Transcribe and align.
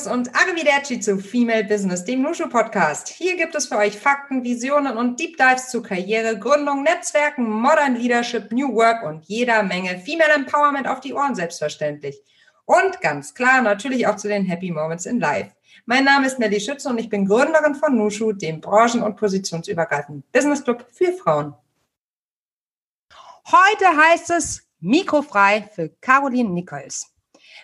Servus 0.00 0.06
und 0.06 0.34
Arrivederci 0.34 1.00
zu 1.00 1.18
Female 1.18 1.64
Business, 1.64 2.04
dem 2.04 2.22
Nushu 2.22 2.48
Podcast. 2.48 3.08
Hier 3.08 3.36
gibt 3.36 3.54
es 3.54 3.66
für 3.66 3.76
euch 3.76 3.98
Fakten, 3.98 4.44
Visionen 4.44 4.96
und 4.96 5.18
Deep 5.18 5.36
Dives 5.36 5.70
zu 5.70 5.82
Karriere, 5.82 6.38
Gründung, 6.38 6.82
Netzwerken, 6.82 7.48
Modern 7.48 7.96
Leadership, 7.96 8.52
New 8.52 8.74
Work 8.74 9.02
und 9.02 9.24
jeder 9.26 9.62
Menge 9.62 9.98
Female 9.98 10.32
Empowerment 10.34 10.86
auf 10.88 11.00
die 11.00 11.12
Ohren 11.12 11.34
selbstverständlich. 11.34 12.22
Und 12.64 13.00
ganz 13.00 13.34
klar 13.34 13.62
natürlich 13.62 14.06
auch 14.06 14.16
zu 14.16 14.28
den 14.28 14.44
Happy 14.44 14.70
Moments 14.70 15.06
in 15.06 15.20
Life. 15.20 15.50
Mein 15.86 16.04
Name 16.04 16.26
ist 16.26 16.38
Nelly 16.38 16.60
Schütze 16.60 16.88
und 16.88 16.98
ich 16.98 17.08
bin 17.08 17.26
Gründerin 17.26 17.74
von 17.74 17.96
Nushu, 17.96 18.32
dem 18.32 18.60
branchen- 18.60 19.02
und 19.02 19.16
positionsübergreifenden 19.16 20.24
Business 20.32 20.62
Club 20.62 20.86
für 20.92 21.12
Frauen. 21.12 21.54
Heute 23.46 23.86
heißt 23.86 24.30
es 24.30 24.62
Mikrofrei 24.80 25.68
für 25.74 25.90
Caroline 26.00 26.50
Nichols. 26.50 27.10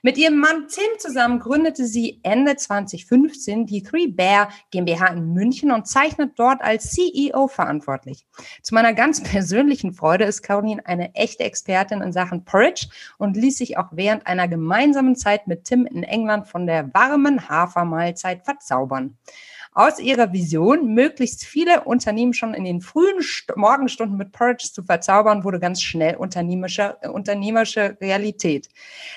Mit 0.03 0.19
ihrem 0.19 0.39
Mann 0.39 0.67
Tim 0.69 0.99
zusammen 0.99 1.39
gründete 1.39 1.87
sie 1.87 2.21
Ende 2.23 2.57
2015 2.57 3.67
die 3.67 3.83
Three 3.83 4.09
Bear 4.09 4.51
GmbH 4.71 5.07
in 5.09 5.33
München 5.33 5.71
und 5.71 5.87
zeichnet 5.87 6.33
dort 6.37 6.61
als 6.61 6.91
CEO 6.91 7.49
verantwortlich. 7.49 8.27
Zu 8.63 8.75
meiner 8.75 8.93
ganz 8.93 9.23
persönlichen 9.23 9.93
Freude 9.93 10.25
ist 10.25 10.43
Caroline 10.43 10.85
eine 10.87 11.15
echte 11.15 11.45
Expertin 11.45 12.03
in 12.03 12.13
Sachen 12.13 12.45
Porridge 12.45 12.89
und 13.19 13.37
ließ 13.37 13.59
sich 13.59 13.79
auch 13.79 13.89
während 13.93 14.27
einer 14.27 14.49
gemeinsamen 14.49 15.17
Zeit 15.17 15.47
mit 15.47 15.65
Tim 15.65 15.87
in 15.87 16.03
England 16.03 16.49
von 16.49 16.67
der 16.67 16.93
warmen 16.95 17.49
Hafermahlzeit 17.49 18.45
verzaubern 18.45 19.17
aus 19.77 19.99
ihrer 19.99 20.33
Vision, 20.33 20.95
möglichst 20.95 21.45
viele 21.45 21.85
Unternehmen 21.85 22.33
schon 22.33 22.55
in 22.55 22.65
den 22.65 22.81
frühen 22.81 23.21
St 23.21 23.55
Morgenstunden 23.57 24.17
mit 24.17 24.33
Porridge 24.33 24.71
zu 24.73 24.83
verzaubern, 24.83 25.45
wurde 25.45 25.61
ganz 25.61 25.83
schnell 25.83 26.17
unternehmerische, 26.17 26.97
äh, 27.03 27.09
unternehmerische 27.09 27.99
Realität. 28.01 28.71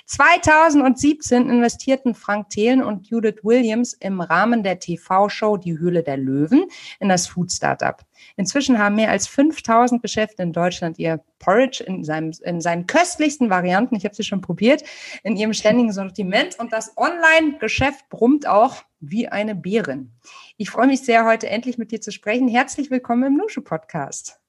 2017 0.06 1.50
investierten 1.50 2.14
Frank 2.14 2.50
Thelen 2.50 2.84
und 2.84 3.08
Judith 3.08 3.40
Williams 3.44 3.94
im 3.94 4.20
Rahmen 4.20 4.62
der 4.62 4.80
TV-Show 4.80 5.56
Die 5.56 5.80
Höhle 5.80 6.04
der 6.04 6.18
Löwen 6.18 6.66
in 7.00 7.08
das 7.08 7.28
Food-Startup. 7.28 8.04
Inzwischen 8.36 8.80
haben 8.80 8.96
mehr 8.96 9.12
als 9.12 9.28
5000 9.28 10.02
Geschäfte 10.02 10.44
in 10.44 10.54
Deutschland 10.54 11.00
ihr 11.00 11.22
Porridge 11.40 11.84
in, 11.84 12.04
seinem, 12.04 12.32
in 12.44 12.62
seinen 12.62 12.88
köstlichsten 12.88 13.50
Varianten, 13.50 13.96
ich 13.96 14.06
habe 14.06 14.16
sie 14.16 14.24
schon 14.24 14.42
probiert, 14.42 14.84
in 15.24 15.36
ihrem 15.36 15.54
ständigen 15.54 15.92
Sortiment 15.92 16.58
und 16.60 16.74
das 16.74 16.96
Online-Geschäft 16.98 18.10
brummt 18.10 18.48
auch 18.48 18.78
wie 19.00 19.28
eine 19.28 19.56
Bärin. 19.56 20.12
Ich 20.58 20.70
freue 20.70 20.88
mich 20.88 21.02
sehr, 21.02 21.26
heute 21.26 21.50
endlich 21.50 21.78
mit 21.78 21.92
dir 21.92 22.02
zu 22.02 22.12
sprechen. 22.12 22.48
Herzlich 22.48 22.92
willkommen 22.92 23.24
im 23.24 23.38
Nushu 23.38 23.62
Podcast. 23.62 24.40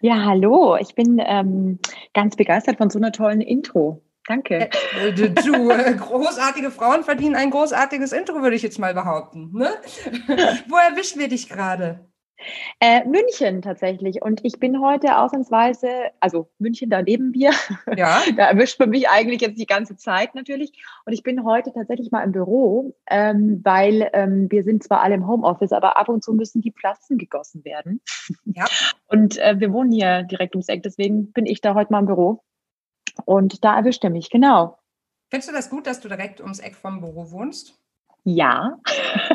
Ja, 0.00 0.24
hallo. 0.24 0.76
Ich 0.76 0.94
bin 0.94 1.20
ähm, 1.24 1.80
ganz 2.14 2.36
begeistert 2.36 2.78
von 2.78 2.88
so 2.88 2.98
einer 2.98 3.12
tollen 3.12 3.40
Intro. 3.40 4.02
Danke. 4.28 4.70
Äh, 5.00 5.12
du, 5.12 5.30
du 5.30 5.70
äh, 5.70 5.94
großartige 5.94 6.70
Frauen 6.70 7.02
verdienen 7.02 7.34
ein 7.34 7.50
großartiges 7.50 8.12
Intro, 8.12 8.42
würde 8.42 8.56
ich 8.56 8.62
jetzt 8.62 8.78
mal 8.78 8.94
behaupten. 8.94 9.50
Ne? 9.52 9.70
Wo 10.68 10.76
erwischen 10.76 11.18
wir 11.18 11.28
dich 11.28 11.48
gerade? 11.48 12.06
Äh, 12.80 13.04
München 13.04 13.62
tatsächlich. 13.62 14.22
Und 14.22 14.44
ich 14.44 14.60
bin 14.60 14.80
heute 14.80 15.18
ausnahmsweise, 15.18 15.88
also 16.20 16.48
München, 16.58 16.90
da 16.90 17.00
leben 17.00 17.34
wir. 17.34 17.52
Ja. 17.96 18.22
da 18.36 18.50
erwischt 18.50 18.78
man 18.78 18.90
mich 18.90 19.08
eigentlich 19.08 19.40
jetzt 19.40 19.58
die 19.58 19.66
ganze 19.66 19.96
Zeit 19.96 20.34
natürlich. 20.34 20.72
Und 21.04 21.12
ich 21.12 21.22
bin 21.22 21.44
heute 21.44 21.72
tatsächlich 21.72 22.10
mal 22.10 22.22
im 22.22 22.32
Büro, 22.32 22.96
ähm, 23.08 23.60
weil 23.64 24.08
ähm, 24.12 24.50
wir 24.50 24.64
sind 24.64 24.82
zwar 24.82 25.02
alle 25.02 25.16
im 25.16 25.26
Homeoffice, 25.26 25.72
aber 25.72 25.96
ab 25.96 26.08
und 26.08 26.22
zu 26.22 26.32
müssen 26.32 26.60
die 26.60 26.72
Pflanzen 26.72 27.18
gegossen 27.18 27.64
werden. 27.64 28.00
Ja. 28.44 28.66
Und 29.08 29.38
äh, 29.38 29.58
wir 29.58 29.72
wohnen 29.72 29.90
hier 29.90 30.22
direkt 30.24 30.54
ums 30.54 30.68
Eck, 30.68 30.82
deswegen 30.82 31.32
bin 31.32 31.46
ich 31.46 31.62
da 31.62 31.74
heute 31.74 31.92
mal 31.92 32.00
im 32.00 32.06
Büro. 32.06 32.42
Und 33.24 33.64
da 33.64 33.76
erwischt 33.76 34.04
er 34.04 34.10
mich, 34.10 34.30
genau. 34.30 34.78
Findest 35.30 35.50
du 35.50 35.54
das 35.54 35.70
gut, 35.70 35.86
dass 35.86 36.00
du 36.00 36.08
direkt 36.08 36.40
ums 36.40 36.60
Eck 36.60 36.76
vom 36.76 37.00
Büro 37.00 37.30
wohnst? 37.30 37.78
Ja. 38.24 38.78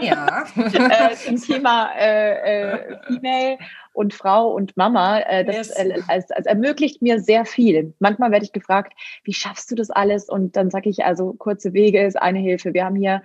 Ja. 0.01 0.45
äh, 0.55 1.15
zum 1.15 1.41
Thema 1.41 1.91
äh, 1.97 2.73
äh, 2.73 2.97
Female 3.07 3.57
und 3.93 4.13
Frau 4.13 4.51
und 4.51 4.75
Mama. 4.77 5.19
Äh, 5.19 5.45
das 5.45 5.69
yes. 5.69 5.71
äh, 5.77 6.01
als, 6.07 6.31
als 6.31 6.45
ermöglicht 6.45 7.01
mir 7.01 7.19
sehr 7.19 7.45
viel. 7.45 7.93
Manchmal 7.99 8.31
werde 8.31 8.45
ich 8.45 8.51
gefragt, 8.51 8.93
wie 9.23 9.33
schaffst 9.33 9.71
du 9.71 9.75
das 9.75 9.89
alles? 9.89 10.29
Und 10.29 10.55
dann 10.55 10.69
sage 10.69 10.89
ich, 10.89 11.05
also 11.05 11.33
kurze 11.33 11.73
Wege 11.73 12.05
ist 12.05 12.21
eine 12.21 12.39
Hilfe. 12.39 12.73
Wir 12.73 12.85
haben 12.85 12.95
hier 12.95 13.23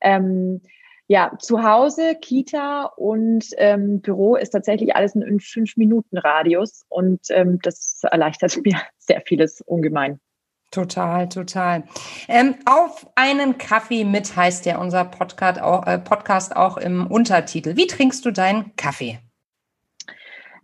ähm, 0.00 0.60
ja, 1.10 1.32
zu 1.40 1.64
Hause, 1.64 2.14
Kita 2.20 2.84
und 2.84 3.46
ähm, 3.56 4.00
Büro 4.00 4.36
ist 4.36 4.50
tatsächlich 4.50 4.94
alles 4.94 5.16
in 5.16 5.40
fünf 5.40 5.76
Minuten 5.76 6.16
Radius 6.16 6.84
und 6.88 7.20
ähm, 7.30 7.58
das 7.62 8.02
erleichtert 8.08 8.56
mir 8.64 8.80
sehr 8.98 9.20
vieles 9.26 9.60
ungemein. 9.60 10.20
Total, 10.70 11.28
total. 11.28 11.82
Ähm, 12.28 12.54
auf 12.64 13.08
einen 13.16 13.58
Kaffee 13.58 14.04
mit 14.04 14.36
heißt 14.36 14.66
ja 14.66 14.78
unser 14.78 15.04
Podcast 15.04 15.60
auch, 15.60 15.84
äh, 15.86 15.98
Podcast 15.98 16.54
auch 16.54 16.76
im 16.76 17.08
Untertitel. 17.08 17.76
Wie 17.76 17.88
trinkst 17.88 18.24
du 18.24 18.30
deinen 18.30 18.76
Kaffee? 18.76 19.18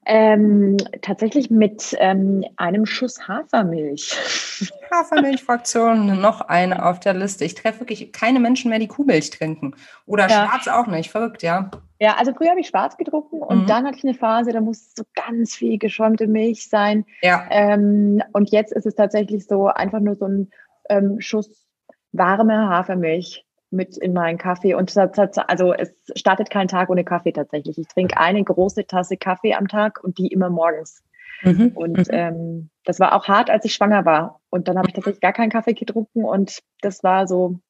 Ähm, 0.09 0.77
tatsächlich 1.03 1.51
mit 1.51 1.97
ähm, 1.99 2.45
einem 2.57 2.87
Schuss 2.87 3.27
Hafermilch. 3.27 4.17
Hafermilchfraktion, 4.91 6.21
noch 6.21 6.43
eine 6.43 6.87
auf 6.87 7.01
der 7.01 7.15
Liste. 7.15 7.45
Ich 7.45 7.55
treffe 7.55 7.81
wirklich 7.81 8.13
keine 8.13 8.39
Menschen 8.39 8.71
mehr, 8.71 8.79
die 8.79 8.87
Kuhmilch 8.87 9.31
trinken. 9.31 9.75
Oder 10.07 10.29
ja. 10.29 10.47
schwarz 10.47 10.69
auch 10.69 10.87
nicht. 10.87 11.11
Verrückt, 11.11 11.43
ja. 11.43 11.71
Ja, 11.99 12.17
also 12.19 12.33
früher 12.35 12.51
habe 12.51 12.61
ich 12.61 12.69
schwarz 12.69 12.97
getrunken 12.97 13.41
und 13.41 13.63
mhm. 13.63 13.67
dann 13.67 13.87
hatte 13.87 13.97
ich 13.97 14.05
eine 14.05 14.15
Phase, 14.15 14.53
da 14.53 14.61
muss 14.61 14.95
so 14.95 15.03
ganz 15.15 15.55
viel 15.55 15.79
geschäumte 15.79 16.27
Milch 16.27 16.69
sein. 16.69 17.07
Ja. 17.23 17.47
Ähm, 17.51 18.23
und 18.33 18.51
jetzt 18.51 18.73
ist 18.73 18.87
es 18.87 18.95
tatsächlich 18.95 19.47
so 19.47 19.67
einfach 19.67 20.01
nur 20.01 20.15
so 20.15 20.27
ein 20.27 20.51
ähm, 20.91 21.21
Schuss 21.21 21.67
warme 22.13 22.69
Hafermilch 22.69 23.46
mit 23.71 23.97
in 23.97 24.13
meinen 24.13 24.39
Kaffee. 24.39 24.75
Und 24.75 24.97
also 24.97 25.73
es 25.73 25.91
startet 26.15 26.51
kein 26.51 26.69
Tag 26.69 26.89
ohne 26.89 27.05
Kaffee 27.05 27.33
tatsächlich. 27.33 27.79
Ich 27.79 27.89
trinke 27.89 28.19
eine 28.19 28.43
große 28.43 28.87
Tasse 28.87 29.17
Kaffee 29.17 29.55
am 29.55 29.69
Tag 29.69 30.03
und 30.03 30.19
die 30.19 30.29
immer 30.29 30.51
morgens. 30.51 31.03
Mhm. 31.43 31.73
Und 31.75 31.99
mhm. 31.99 32.05
ähm, 32.11 32.71
das 32.85 33.01
war 33.01 33.15
auch 33.15 33.29
hart, 33.29 33.51
als 33.51 33.65
ich 33.65 33.75
schwanger 33.75 34.05
war. 34.05 34.41
Und 34.51 34.69
dann 34.69 34.79
habe 34.79 34.89
ich 34.89 34.95
tatsächlich 34.95 35.21
gar 35.21 35.33
keinen 35.33 35.51
Kaffee 35.51 35.75
getrunken 35.75 36.25
und 36.25 36.61
das 36.81 37.03
war 37.03 37.27
so 37.27 37.61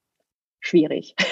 schwierig. 0.61 1.15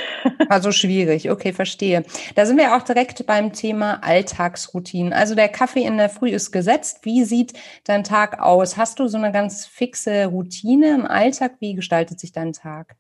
Also 0.48 0.72
schwierig, 0.72 1.30
okay, 1.30 1.52
verstehe. 1.52 2.02
Da 2.34 2.46
sind 2.46 2.56
wir 2.56 2.74
auch 2.74 2.82
direkt 2.82 3.26
beim 3.26 3.52
Thema 3.52 4.02
Alltagsroutinen. 4.02 5.12
Also 5.12 5.34
der 5.34 5.50
Kaffee 5.50 5.84
in 5.84 5.98
der 5.98 6.08
Früh 6.08 6.30
ist 6.30 6.50
gesetzt. 6.50 7.00
Wie 7.02 7.24
sieht 7.24 7.52
dein 7.84 8.04
Tag 8.04 8.40
aus? 8.40 8.78
Hast 8.78 9.00
du 9.00 9.06
so 9.06 9.18
eine 9.18 9.32
ganz 9.32 9.66
fixe 9.66 10.24
Routine 10.24 10.94
im 10.94 11.04
Alltag? 11.04 11.56
Wie 11.60 11.74
gestaltet 11.74 12.20
sich 12.20 12.32
dein 12.32 12.54
Tag? 12.54 12.96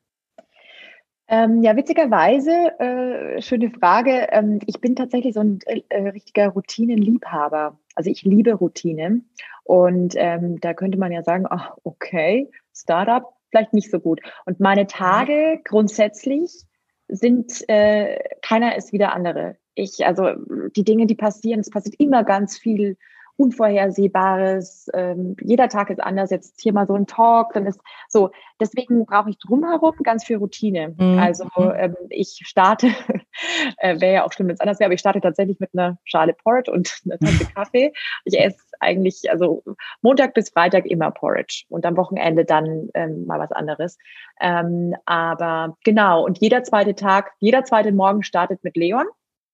Ähm, 1.26 1.62
ja, 1.62 1.74
witzigerweise, 1.74 2.78
äh, 2.78 3.40
schöne 3.40 3.70
Frage. 3.70 4.28
Ähm, 4.30 4.58
ich 4.66 4.80
bin 4.80 4.94
tatsächlich 4.94 5.34
so 5.34 5.40
ein 5.40 5.58
äh, 5.66 6.08
richtiger 6.08 6.48
Routinenliebhaber. 6.48 7.78
Also 7.94 8.10
ich 8.10 8.22
liebe 8.22 8.52
Routine. 8.52 9.22
Und 9.64 10.14
ähm, 10.16 10.60
da 10.60 10.74
könnte 10.74 10.98
man 10.98 11.12
ja 11.12 11.22
sagen, 11.22 11.46
ach, 11.48 11.76
okay, 11.82 12.50
Startup, 12.74 13.24
vielleicht 13.50 13.72
nicht 13.72 13.90
so 13.90 14.00
gut. 14.00 14.20
Und 14.44 14.60
meine 14.60 14.86
Tage 14.86 15.60
grundsätzlich 15.64 16.64
sind, 17.08 17.66
äh, 17.68 18.18
keiner 18.42 18.76
ist 18.76 18.92
wie 18.92 18.98
der 18.98 19.14
andere. 19.14 19.56
Ich, 19.74 20.04
also 20.04 20.32
die 20.76 20.84
Dinge, 20.84 21.06
die 21.06 21.14
passieren, 21.14 21.60
es 21.60 21.70
passiert 21.70 21.96
immer 21.98 22.24
ganz 22.24 22.58
viel 22.58 22.98
Unvorhersehbares. 23.36 24.88
Ähm, 24.94 25.36
jeder 25.40 25.68
Tag 25.68 25.90
ist 25.90 26.02
anders. 26.02 26.30
Jetzt 26.30 26.60
hier 26.60 26.72
mal 26.72 26.86
so 26.86 26.94
ein 26.94 27.06
Talk, 27.06 27.52
dann 27.52 27.66
ist 27.66 27.80
so. 28.08 28.30
Deswegen 28.60 29.04
brauche 29.06 29.30
ich 29.30 29.38
drumherum 29.38 29.96
ganz 30.04 30.24
viel 30.24 30.36
Routine. 30.36 30.94
Mhm. 30.96 31.18
Also 31.18 31.48
ähm, 31.76 31.96
ich 32.10 32.40
starte, 32.44 32.88
äh, 33.78 34.00
wäre 34.00 34.14
ja 34.14 34.24
auch 34.24 34.32
schlimm, 34.32 34.48
wenn 34.48 34.54
es 34.54 34.60
anders 34.60 34.78
wäre, 34.78 34.86
aber 34.86 34.94
ich 34.94 35.00
starte 35.00 35.20
tatsächlich 35.20 35.58
mit 35.58 35.70
einer 35.74 35.98
Schale 36.04 36.34
Porridge 36.34 36.70
und 36.70 36.94
einer 37.04 37.18
Tasse 37.18 37.46
Kaffee. 37.54 37.92
Ich 38.24 38.38
esse 38.38 38.58
eigentlich, 38.80 39.28
also 39.30 39.62
Montag 40.02 40.34
bis 40.34 40.50
Freitag 40.50 40.86
immer 40.86 41.10
Porridge 41.10 41.64
und 41.68 41.84
am 41.86 41.96
Wochenende 41.96 42.44
dann 42.44 42.88
ähm, 42.94 43.26
mal 43.26 43.40
was 43.40 43.50
anderes. 43.50 43.98
Ähm, 44.40 44.94
aber 45.06 45.76
genau, 45.84 46.24
und 46.24 46.38
jeder 46.40 46.62
zweite 46.62 46.94
Tag, 46.94 47.32
jeder 47.40 47.64
zweite 47.64 47.92
Morgen 47.92 48.22
startet 48.22 48.62
mit 48.62 48.76
Leon. 48.76 49.06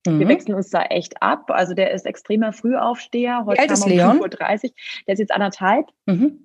Mhm. 0.06 0.20
Wir 0.20 0.29
wechseln 0.29 0.55
uns 0.55 0.70
da 0.70 0.82
echt 0.82 1.23
ab. 1.23 1.50
Also 1.50 1.75
der 1.75 1.93
ist 1.93 2.06
extremer 2.06 2.52
Frühaufsteher. 2.52 3.44
Heute 3.44 3.58
Wie 3.58 3.62
alt 3.62 3.70
ist 3.70 3.87
Leon? 3.87 4.20
5.30 4.20 4.64
Uhr. 4.64 4.70
Der 5.06 5.12
ist 5.14 5.19
jetzt 5.19 5.32
anderthalb. 5.32 5.87
Mhm. 6.06 6.41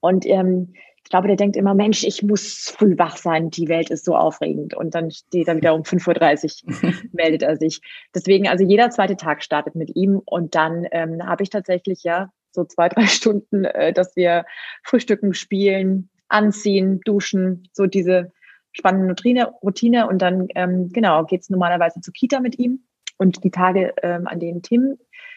Und 0.00 0.26
ähm, 0.26 0.74
ich 1.02 1.10
glaube, 1.10 1.28
der 1.28 1.36
denkt 1.36 1.56
immer, 1.56 1.74
Mensch, 1.74 2.04
ich 2.04 2.22
muss 2.22 2.72
früh 2.76 2.96
wach 2.98 3.16
sein, 3.16 3.50
die 3.50 3.68
Welt 3.68 3.90
ist 3.90 4.04
so 4.04 4.14
aufregend. 4.16 4.74
Und 4.74 4.94
dann 4.94 5.10
steht 5.10 5.48
er 5.48 5.56
wieder 5.56 5.74
um 5.74 5.82
5.30 5.82 6.64
Uhr, 6.66 6.92
meldet 7.12 7.42
er 7.42 7.56
sich. 7.56 7.80
Deswegen, 8.14 8.48
also 8.48 8.64
jeder 8.64 8.90
zweite 8.90 9.16
Tag 9.16 9.42
startet 9.42 9.74
mit 9.74 9.96
ihm. 9.96 10.20
Und 10.24 10.54
dann 10.54 10.86
ähm, 10.92 11.26
habe 11.26 11.42
ich 11.42 11.50
tatsächlich 11.50 12.02
ja 12.02 12.30
so 12.50 12.64
zwei, 12.64 12.88
drei 12.88 13.06
Stunden, 13.06 13.64
äh, 13.64 13.92
dass 13.92 14.14
wir 14.14 14.44
frühstücken, 14.84 15.34
spielen, 15.34 16.10
anziehen, 16.28 17.00
duschen, 17.04 17.68
so 17.72 17.86
diese 17.86 18.30
spannende 18.72 19.08
Routine. 19.08 19.52
Routine. 19.62 20.06
Und 20.06 20.20
dann, 20.22 20.48
ähm, 20.54 20.90
genau, 20.92 21.24
geht's 21.24 21.50
normalerweise 21.50 22.00
zur 22.00 22.12
Kita 22.12 22.40
mit 22.40 22.58
ihm. 22.58 22.84
Und 23.20 23.44
die 23.44 23.50
Tage, 23.50 23.92
ähm, 24.02 24.26
an 24.26 24.40
denen 24.40 24.62
Tim 24.62 24.96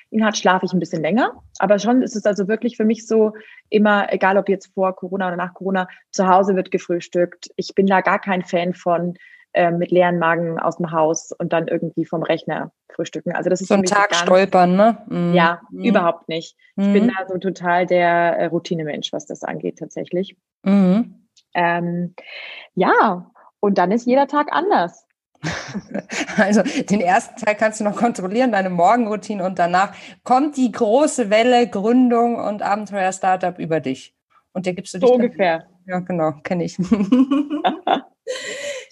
ihn 0.09 0.23
hat, 0.23 0.37
schlafe 0.37 0.65
ich 0.65 0.71
ein 0.71 0.79
bisschen 0.79 1.01
länger. 1.01 1.43
Aber 1.59 1.79
schon 1.79 2.01
ist 2.01 2.15
es 2.15 2.25
also 2.25 2.47
wirklich 2.47 2.77
für 2.77 2.85
mich 2.85 3.05
so 3.05 3.33
immer, 3.69 4.13
egal 4.13 4.37
ob 4.37 4.47
jetzt 4.47 4.73
vor 4.73 4.95
Corona 4.95 5.27
oder 5.27 5.35
nach 5.35 5.53
Corona, 5.53 5.89
zu 6.09 6.25
Hause 6.25 6.55
wird 6.55 6.71
gefrühstückt. 6.71 7.49
Ich 7.57 7.75
bin 7.75 7.85
da 7.85 7.99
gar 7.99 8.19
kein 8.19 8.41
Fan 8.41 8.73
von 8.73 9.15
äh, 9.51 9.69
mit 9.69 9.91
leeren 9.91 10.17
Magen 10.17 10.59
aus 10.59 10.77
dem 10.77 10.91
Haus 10.91 11.33
und 11.37 11.51
dann 11.51 11.67
irgendwie 11.67 12.05
vom 12.05 12.23
Rechner 12.23 12.71
frühstücken. 12.89 13.33
Also 13.33 13.49
das 13.49 13.59
ist 13.59 13.67
so 13.67 13.73
ein 13.73 13.83
Tag 13.83 14.15
stolpern, 14.15 14.77
ne? 14.77 14.99
Mhm. 15.09 15.33
Ja, 15.33 15.59
mhm. 15.69 15.83
überhaupt 15.83 16.29
nicht. 16.29 16.55
Ich 16.77 16.85
mhm. 16.85 16.93
bin 16.93 17.07
da 17.09 17.27
so 17.27 17.37
total 17.37 17.85
der 17.85 18.37
äh, 18.37 18.45
Routinemensch, 18.45 19.11
was 19.11 19.25
das 19.25 19.43
angeht 19.43 19.77
tatsächlich. 19.77 20.37
Mhm. 20.63 21.27
Ähm, 21.53 22.15
ja, 22.75 23.29
und 23.59 23.77
dann 23.77 23.91
ist 23.91 24.07
jeder 24.07 24.27
Tag 24.27 24.53
anders. 24.53 25.05
Also 26.37 26.63
den 26.63 27.01
ersten 27.01 27.35
Teil 27.43 27.55
kannst 27.55 27.79
du 27.79 27.83
noch 27.83 27.95
kontrollieren, 27.95 28.51
deine 28.51 28.69
Morgenroutine 28.69 29.45
und 29.45 29.59
danach 29.59 29.93
kommt 30.23 30.57
die 30.57 30.71
große 30.71 31.29
Welle 31.29 31.67
Gründung 31.67 32.35
und 32.35 32.61
Abenteuer-Startup 32.61 33.57
über 33.59 33.79
dich. 33.79 34.15
Und 34.53 34.65
der 34.65 34.73
gibst 34.73 34.93
du 34.93 34.99
dich. 34.99 35.07
So 35.07 35.15
ungefähr. 35.15 35.67
Ja, 35.85 35.99
genau, 35.99 36.33
kenne 36.43 36.63
ich. 36.63 36.77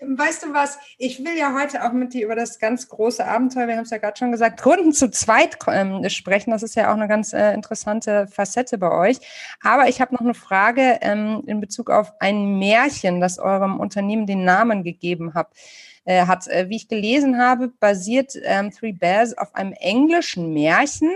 weißt 0.01 0.43
du 0.43 0.53
was? 0.53 0.77
Ich 0.97 1.23
will 1.23 1.37
ja 1.37 1.53
heute 1.53 1.85
auch 1.85 1.93
mit 1.93 2.13
dir 2.13 2.25
über 2.25 2.35
das 2.35 2.59
ganz 2.59 2.89
große 2.89 3.25
Abenteuer, 3.25 3.67
wir 3.67 3.75
haben 3.75 3.83
es 3.83 3.91
ja 3.91 3.97
gerade 3.97 4.17
schon 4.17 4.31
gesagt, 4.31 4.61
Gründen 4.61 4.93
zu 4.93 5.09
zweit 5.09 5.57
ähm, 5.67 6.07
sprechen. 6.09 6.51
Das 6.51 6.63
ist 6.63 6.75
ja 6.75 6.89
auch 6.89 6.95
eine 6.95 7.07
ganz 7.07 7.33
äh, 7.33 7.53
interessante 7.53 8.27
Facette 8.27 8.77
bei 8.77 8.91
euch. 8.91 9.17
Aber 9.63 9.87
ich 9.87 10.01
habe 10.01 10.13
noch 10.13 10.21
eine 10.21 10.33
Frage 10.33 10.99
ähm, 11.01 11.43
in 11.45 11.59
Bezug 11.59 11.89
auf 11.89 12.13
ein 12.19 12.57
Märchen, 12.57 13.21
das 13.21 13.39
eurem 13.39 13.79
Unternehmen 13.79 14.25
den 14.25 14.43
Namen 14.43 14.83
gegeben 14.83 15.33
habt. 15.33 15.55
Äh, 16.03 16.25
hat, 16.25 16.47
äh, 16.47 16.67
wie 16.67 16.77
ich 16.77 16.87
gelesen 16.87 17.37
habe, 17.37 17.67
basiert 17.67 18.33
ähm, 18.43 18.71
Three 18.71 18.91
Bears 18.91 19.37
auf 19.37 19.53
einem 19.53 19.73
englischen 19.73 20.51
Märchen, 20.51 21.11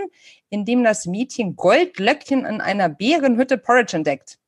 in 0.48 0.64
dem 0.64 0.84
das 0.84 1.06
Mädchen 1.06 1.56
Goldlöckchen 1.56 2.44
in 2.44 2.60
einer 2.60 2.88
Bärenhütte 2.88 3.58
Porridge 3.58 3.96
entdeckt. 3.96 4.38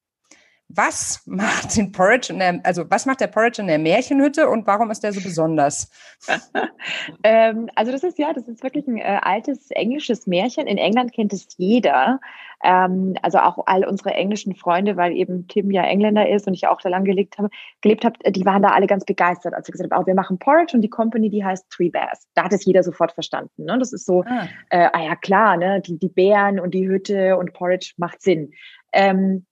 Was 0.70 1.22
macht 1.24 1.76
den 1.76 1.92
Porridge 1.92 2.30
in 2.30 2.40
der, 2.40 2.60
also 2.62 2.84
was 2.90 3.06
macht 3.06 3.20
der 3.20 3.26
Porridge 3.28 3.62
in 3.62 3.68
der 3.68 3.78
Märchenhütte 3.78 4.50
und 4.50 4.66
warum 4.66 4.90
ist 4.90 5.02
der 5.02 5.14
so 5.14 5.20
besonders? 5.22 5.90
ähm, 7.24 7.70
also 7.74 7.90
das 7.90 8.02
ist 8.02 8.18
ja, 8.18 8.34
das 8.34 8.46
ist 8.48 8.62
wirklich 8.62 8.86
ein 8.86 8.98
äh, 8.98 9.18
altes 9.22 9.70
englisches 9.70 10.26
Märchen. 10.26 10.66
In 10.66 10.76
England 10.76 11.14
kennt 11.14 11.32
es 11.32 11.48
jeder. 11.56 12.20
Ähm, 12.62 13.14
also 13.22 13.38
auch 13.38 13.66
all 13.66 13.86
unsere 13.86 14.12
englischen 14.12 14.54
Freunde, 14.54 14.98
weil 14.98 15.12
eben 15.12 15.46
Tim 15.48 15.70
ja 15.70 15.84
Engländer 15.84 16.28
ist 16.28 16.46
und 16.46 16.52
ich 16.52 16.66
auch 16.66 16.82
da 16.82 16.90
lang 16.90 17.04
gelebt 17.04 17.38
habe, 17.38 17.48
gelebt 17.80 18.04
habe, 18.04 18.18
die 18.30 18.44
waren 18.44 18.62
da 18.62 18.70
alle 18.70 18.86
ganz 18.86 19.06
begeistert, 19.06 19.54
als 19.54 19.68
wir 19.68 19.72
gesagt 19.72 19.90
haben, 19.90 20.02
oh, 20.02 20.06
wir 20.06 20.14
machen 20.14 20.38
Porridge 20.38 20.76
und 20.76 20.82
die 20.82 20.90
Company, 20.90 21.30
die 21.30 21.44
heißt 21.44 21.70
Three 21.70 21.88
Bears. 21.88 22.26
Da 22.34 22.44
hat 22.44 22.52
es 22.52 22.66
jeder 22.66 22.82
sofort 22.82 23.12
verstanden. 23.12 23.64
Ne? 23.64 23.78
Das 23.78 23.94
ist 23.94 24.04
so, 24.04 24.22
ah, 24.26 24.48
äh, 24.68 24.88
ah 24.92 25.02
ja 25.02 25.16
klar, 25.16 25.56
ne? 25.56 25.80
die, 25.80 25.98
die 25.98 26.10
Bären 26.10 26.60
und 26.60 26.74
die 26.74 26.86
Hütte 26.86 27.38
und 27.38 27.54
Porridge 27.54 27.94
macht 27.96 28.20
Sinn. 28.20 28.52
Ähm, 28.92 29.46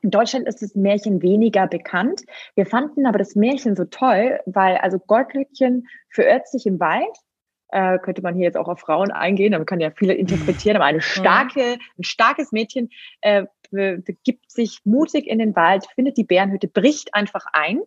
in 0.00 0.10
Deutschland 0.10 0.46
ist 0.46 0.62
das 0.62 0.74
Märchen 0.74 1.22
weniger 1.22 1.66
bekannt. 1.66 2.22
Wir 2.54 2.66
fanden 2.66 3.06
aber 3.06 3.18
das 3.18 3.34
Märchen 3.34 3.76
so 3.76 3.84
toll, 3.84 4.40
weil 4.46 4.76
also 4.76 4.98
Goldlöckchen 4.98 5.86
verirrt 6.08 6.48
sich 6.48 6.66
im 6.66 6.80
Wald. 6.80 7.16
Äh, 7.68 7.98
könnte 8.00 8.20
man 8.22 8.34
hier 8.34 8.44
jetzt 8.44 8.58
auch 8.58 8.68
auf 8.68 8.80
Frauen 8.80 9.10
eingehen, 9.10 9.52
man 9.52 9.64
kann 9.64 9.80
ja 9.80 9.90
viele 9.90 10.12
interpretieren, 10.12 10.76
aber 10.76 10.84
eine 10.84 11.00
starke, 11.00 11.78
ein 11.98 12.04
starkes 12.04 12.52
Mädchen 12.52 12.90
äh, 13.22 13.44
gibt 14.24 14.50
sich 14.50 14.80
mutig 14.84 15.26
in 15.26 15.38
den 15.38 15.56
Wald, 15.56 15.86
findet 15.94 16.18
die 16.18 16.24
Bärenhütte, 16.24 16.68
bricht 16.68 17.14
einfach 17.14 17.46
ein 17.54 17.80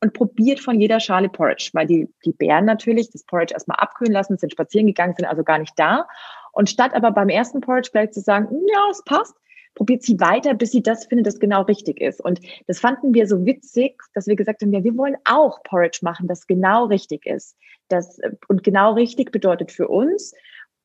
und 0.00 0.12
probiert 0.12 0.60
von 0.60 0.80
jeder 0.80 1.00
Schale 1.00 1.28
Porridge, 1.28 1.70
weil 1.72 1.86
die, 1.86 2.08
die 2.24 2.32
Bären 2.32 2.64
natürlich 2.64 3.10
das 3.10 3.24
Porridge 3.24 3.54
erstmal 3.54 3.78
abkühlen 3.78 4.12
lassen, 4.12 4.38
sind 4.38 4.52
spazieren 4.52 4.86
gegangen, 4.86 5.14
sind 5.16 5.26
also 5.26 5.42
gar 5.42 5.58
nicht 5.58 5.72
da. 5.76 6.06
Und 6.52 6.70
statt 6.70 6.94
aber 6.94 7.10
beim 7.10 7.28
ersten 7.28 7.60
Porridge 7.60 7.90
gleich 7.90 8.12
zu 8.12 8.20
sagen, 8.20 8.48
ja, 8.72 8.86
es 8.90 9.02
passt, 9.04 9.34
probiert 9.74 10.02
sie 10.02 10.20
weiter, 10.20 10.54
bis 10.54 10.70
sie 10.70 10.82
das 10.82 11.06
findet, 11.06 11.26
das 11.26 11.40
genau 11.40 11.62
richtig 11.62 12.00
ist. 12.00 12.20
Und 12.20 12.40
das 12.66 12.80
fanden 12.80 13.14
wir 13.14 13.26
so 13.26 13.44
witzig, 13.44 14.00
dass 14.14 14.26
wir 14.26 14.36
gesagt 14.36 14.62
haben, 14.62 14.72
ja, 14.72 14.84
wir 14.84 14.96
wollen 14.96 15.16
auch 15.24 15.62
Porridge 15.62 16.00
machen, 16.02 16.28
das 16.28 16.46
genau 16.46 16.86
richtig 16.86 17.26
ist. 17.26 17.56
Das, 17.88 18.18
und 18.48 18.62
genau 18.62 18.94
richtig 18.94 19.30
bedeutet 19.32 19.70
für 19.70 19.88
uns, 19.88 20.32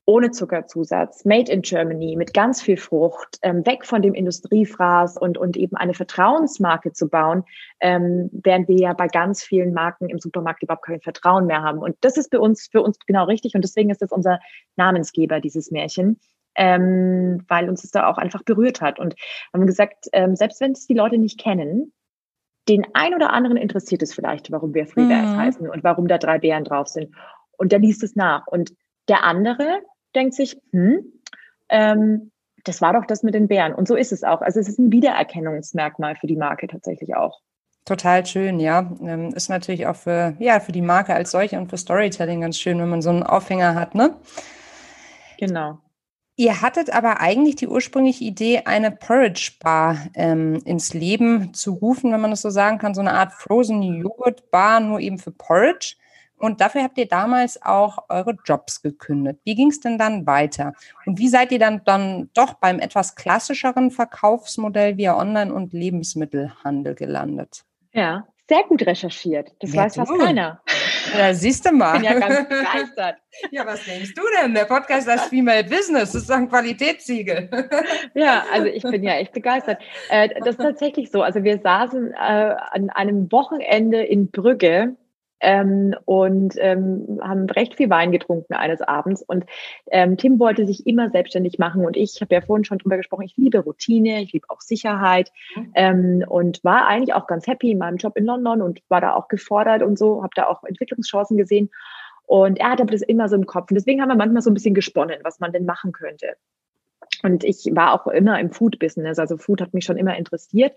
ohne 0.06 0.32
Zuckerzusatz, 0.32 1.24
made 1.24 1.52
in 1.52 1.62
Germany, 1.62 2.16
mit 2.16 2.34
ganz 2.34 2.60
viel 2.60 2.76
Frucht, 2.76 3.38
ähm, 3.42 3.64
weg 3.64 3.86
von 3.86 4.02
dem 4.02 4.14
Industriefraß 4.14 5.16
und, 5.18 5.38
und 5.38 5.56
eben 5.56 5.76
eine 5.76 5.94
Vertrauensmarke 5.94 6.92
zu 6.92 7.08
bauen, 7.08 7.44
ähm, 7.80 8.28
während 8.32 8.66
wir 8.66 8.76
ja 8.76 8.92
bei 8.92 9.06
ganz 9.06 9.42
vielen 9.42 9.72
Marken 9.72 10.08
im 10.08 10.18
Supermarkt 10.18 10.62
überhaupt 10.64 10.84
kein 10.84 11.00
Vertrauen 11.00 11.46
mehr 11.46 11.62
haben. 11.62 11.78
Und 11.78 11.96
das 12.00 12.16
ist 12.16 12.30
für 12.32 12.40
uns, 12.40 12.68
für 12.72 12.82
uns 12.82 12.98
genau 13.06 13.24
richtig 13.26 13.54
und 13.54 13.62
deswegen 13.62 13.90
ist 13.90 14.02
das 14.02 14.10
unser 14.10 14.40
Namensgeber, 14.74 15.40
dieses 15.40 15.70
Märchen 15.70 16.18
ähm, 16.56 17.44
weil 17.48 17.68
uns 17.68 17.82
das 17.82 17.90
da 17.90 18.08
auch 18.08 18.18
einfach 18.18 18.42
berührt 18.42 18.80
hat. 18.80 18.98
Und 18.98 19.14
haben 19.52 19.66
gesagt, 19.66 20.08
ähm, 20.12 20.36
selbst 20.36 20.60
wenn 20.60 20.72
es 20.72 20.86
die 20.86 20.94
Leute 20.94 21.18
nicht 21.18 21.38
kennen, 21.38 21.92
den 22.68 22.86
ein 22.92 23.14
oder 23.14 23.32
anderen 23.32 23.56
interessiert 23.56 24.02
es 24.02 24.14
vielleicht, 24.14 24.50
warum 24.52 24.74
wir 24.74 24.86
Free 24.86 25.06
Bears 25.06 25.30
mhm. 25.30 25.36
heißen 25.36 25.68
und 25.68 25.82
warum 25.82 26.08
da 26.08 26.18
drei 26.18 26.38
Bären 26.38 26.64
drauf 26.64 26.88
sind. 26.88 27.14
Und 27.56 27.72
der 27.72 27.78
liest 27.78 28.02
es 28.02 28.14
nach. 28.16 28.46
Und 28.46 28.72
der 29.08 29.24
andere 29.24 29.80
denkt 30.14 30.34
sich, 30.34 30.56
hm, 30.72 31.04
ähm, 31.68 32.30
das 32.64 32.82
war 32.82 32.92
doch 32.92 33.06
das 33.06 33.22
mit 33.22 33.34
den 33.34 33.48
Bären. 33.48 33.74
Und 33.74 33.88
so 33.88 33.96
ist 33.96 34.12
es 34.12 34.22
auch. 34.22 34.42
Also 34.42 34.60
es 34.60 34.68
ist 34.68 34.78
ein 34.78 34.92
Wiedererkennungsmerkmal 34.92 36.16
für 36.16 36.26
die 36.26 36.36
Marke 36.36 36.66
tatsächlich 36.66 37.16
auch. 37.16 37.40
Total 37.86 38.24
schön, 38.26 38.60
ja. 38.60 38.92
Ähm, 39.00 39.32
ist 39.34 39.48
natürlich 39.48 39.86
auch 39.86 39.96
für, 39.96 40.36
ja, 40.38 40.60
für 40.60 40.72
die 40.72 40.82
Marke 40.82 41.14
als 41.14 41.30
solche 41.30 41.58
und 41.58 41.70
für 41.70 41.78
Storytelling 41.78 42.42
ganz 42.42 42.58
schön, 42.58 42.78
wenn 42.78 42.90
man 42.90 43.02
so 43.02 43.10
einen 43.10 43.22
Aufhänger 43.22 43.74
hat, 43.74 43.94
ne? 43.94 44.14
Genau. 45.38 45.78
Ihr 46.40 46.62
hattet 46.62 46.88
aber 46.88 47.20
eigentlich 47.20 47.56
die 47.56 47.68
ursprüngliche 47.68 48.24
Idee, 48.24 48.62
eine 48.64 48.90
Porridge 48.90 49.52
Bar 49.60 49.98
ähm, 50.14 50.58
ins 50.64 50.94
Leben 50.94 51.52
zu 51.52 51.74
rufen, 51.74 52.10
wenn 52.12 52.20
man 52.22 52.30
das 52.30 52.40
so 52.40 52.48
sagen 52.48 52.78
kann, 52.78 52.94
so 52.94 53.02
eine 53.02 53.12
Art 53.12 53.34
Frozen 53.34 53.82
Joghurt 53.82 54.50
Bar, 54.50 54.80
nur 54.80 55.00
eben 55.00 55.18
für 55.18 55.32
Porridge. 55.32 55.96
Und 56.38 56.62
dafür 56.62 56.82
habt 56.82 56.96
ihr 56.96 57.06
damals 57.06 57.60
auch 57.60 58.06
eure 58.08 58.38
Jobs 58.42 58.80
gekündigt. 58.80 59.40
Wie 59.44 59.54
ging 59.54 59.68
es 59.68 59.80
denn 59.80 59.98
dann 59.98 60.26
weiter? 60.26 60.72
Und 61.04 61.18
wie 61.18 61.28
seid 61.28 61.52
ihr 61.52 61.58
dann, 61.58 61.82
dann 61.84 62.30
doch 62.32 62.54
beim 62.54 62.78
etwas 62.78 63.16
klassischeren 63.16 63.90
Verkaufsmodell 63.90 64.96
via 64.96 65.18
Online- 65.18 65.52
und 65.52 65.74
Lebensmittelhandel 65.74 66.94
gelandet? 66.94 67.66
Ja, 67.92 68.26
sehr 68.48 68.62
gut 68.66 68.86
recherchiert. 68.86 69.52
Das 69.60 69.74
ja, 69.74 69.82
weiß 69.82 69.96
fast 69.96 70.18
keiner. 70.18 70.62
Ja, 71.16 71.34
siehst 71.34 71.66
du 71.66 71.72
mal. 71.72 71.96
Ich 71.96 72.08
bin 72.08 72.20
ja 72.20 72.28
ganz 72.28 72.48
begeistert. 72.48 73.16
ja, 73.50 73.66
was 73.66 73.84
denkst 73.84 74.14
du 74.14 74.22
denn? 74.40 74.54
Der 74.54 74.64
Podcast 74.64 75.08
ist 75.08 75.24
Female 75.24 75.64
Business, 75.64 76.12
das 76.12 76.22
ist 76.22 76.30
ein 76.30 76.48
Qualitätssiegel. 76.48 77.48
ja, 78.14 78.44
also 78.52 78.66
ich 78.66 78.82
bin 78.82 79.02
ja 79.02 79.14
echt 79.14 79.32
begeistert. 79.32 79.80
Äh, 80.08 80.28
das 80.40 80.50
ist 80.50 80.60
tatsächlich 80.60 81.10
so. 81.10 81.22
Also 81.22 81.44
wir 81.44 81.58
saßen 81.58 82.12
äh, 82.12 82.16
an 82.16 82.90
einem 82.90 83.30
Wochenende 83.32 84.02
in 84.02 84.30
Brügge 84.30 84.96
ähm, 85.40 85.94
und 86.04 86.54
ähm, 86.58 87.20
haben 87.22 87.48
recht 87.50 87.74
viel 87.74 87.90
Wein 87.90 88.12
getrunken 88.12 88.54
eines 88.54 88.80
Abends. 88.82 89.22
Und 89.22 89.44
ähm, 89.90 90.16
Tim 90.16 90.38
wollte 90.38 90.66
sich 90.66 90.86
immer 90.86 91.10
selbstständig 91.10 91.58
machen 91.58 91.84
und 91.84 91.96
ich 91.96 92.20
habe 92.20 92.34
ja 92.34 92.40
vorhin 92.40 92.64
schon 92.64 92.78
drüber 92.78 92.96
gesprochen, 92.96 93.24
ich 93.24 93.36
liebe 93.36 93.58
Routine, 93.60 94.22
ich 94.22 94.32
liebe 94.32 94.46
auch 94.48 94.60
Sicherheit 94.60 95.30
ähm, 95.74 96.24
und 96.28 96.62
war 96.64 96.86
eigentlich 96.86 97.14
auch 97.14 97.26
ganz 97.26 97.46
happy 97.46 97.70
in 97.70 97.78
meinem 97.78 97.96
Job 97.96 98.16
in 98.16 98.24
London 98.24 98.62
und 98.62 98.80
war 98.88 99.00
da 99.00 99.14
auch 99.14 99.28
gefordert 99.28 99.82
und 99.82 99.98
so, 99.98 100.22
habe 100.22 100.32
da 100.34 100.46
auch 100.46 100.64
Entwicklungschancen 100.64 101.36
gesehen. 101.36 101.70
Und 102.26 102.60
er 102.60 102.70
hat 102.70 102.80
aber 102.80 102.92
das 102.92 103.02
immer 103.02 103.28
so 103.28 103.34
im 103.34 103.46
Kopf. 103.46 103.70
Und 103.70 103.74
deswegen 103.74 104.00
haben 104.00 104.08
wir 104.08 104.14
manchmal 104.14 104.42
so 104.42 104.50
ein 104.50 104.54
bisschen 104.54 104.74
gesponnen, 104.74 105.18
was 105.24 105.40
man 105.40 105.52
denn 105.52 105.64
machen 105.64 105.90
könnte. 105.90 106.36
Und 107.24 107.42
ich 107.42 107.68
war 107.72 107.92
auch 107.92 108.06
immer 108.06 108.38
im 108.38 108.52
Food-Business, 108.52 109.18
also 109.18 109.36
Food 109.36 109.60
hat 109.60 109.74
mich 109.74 109.84
schon 109.84 109.96
immer 109.96 110.16
interessiert. 110.16 110.74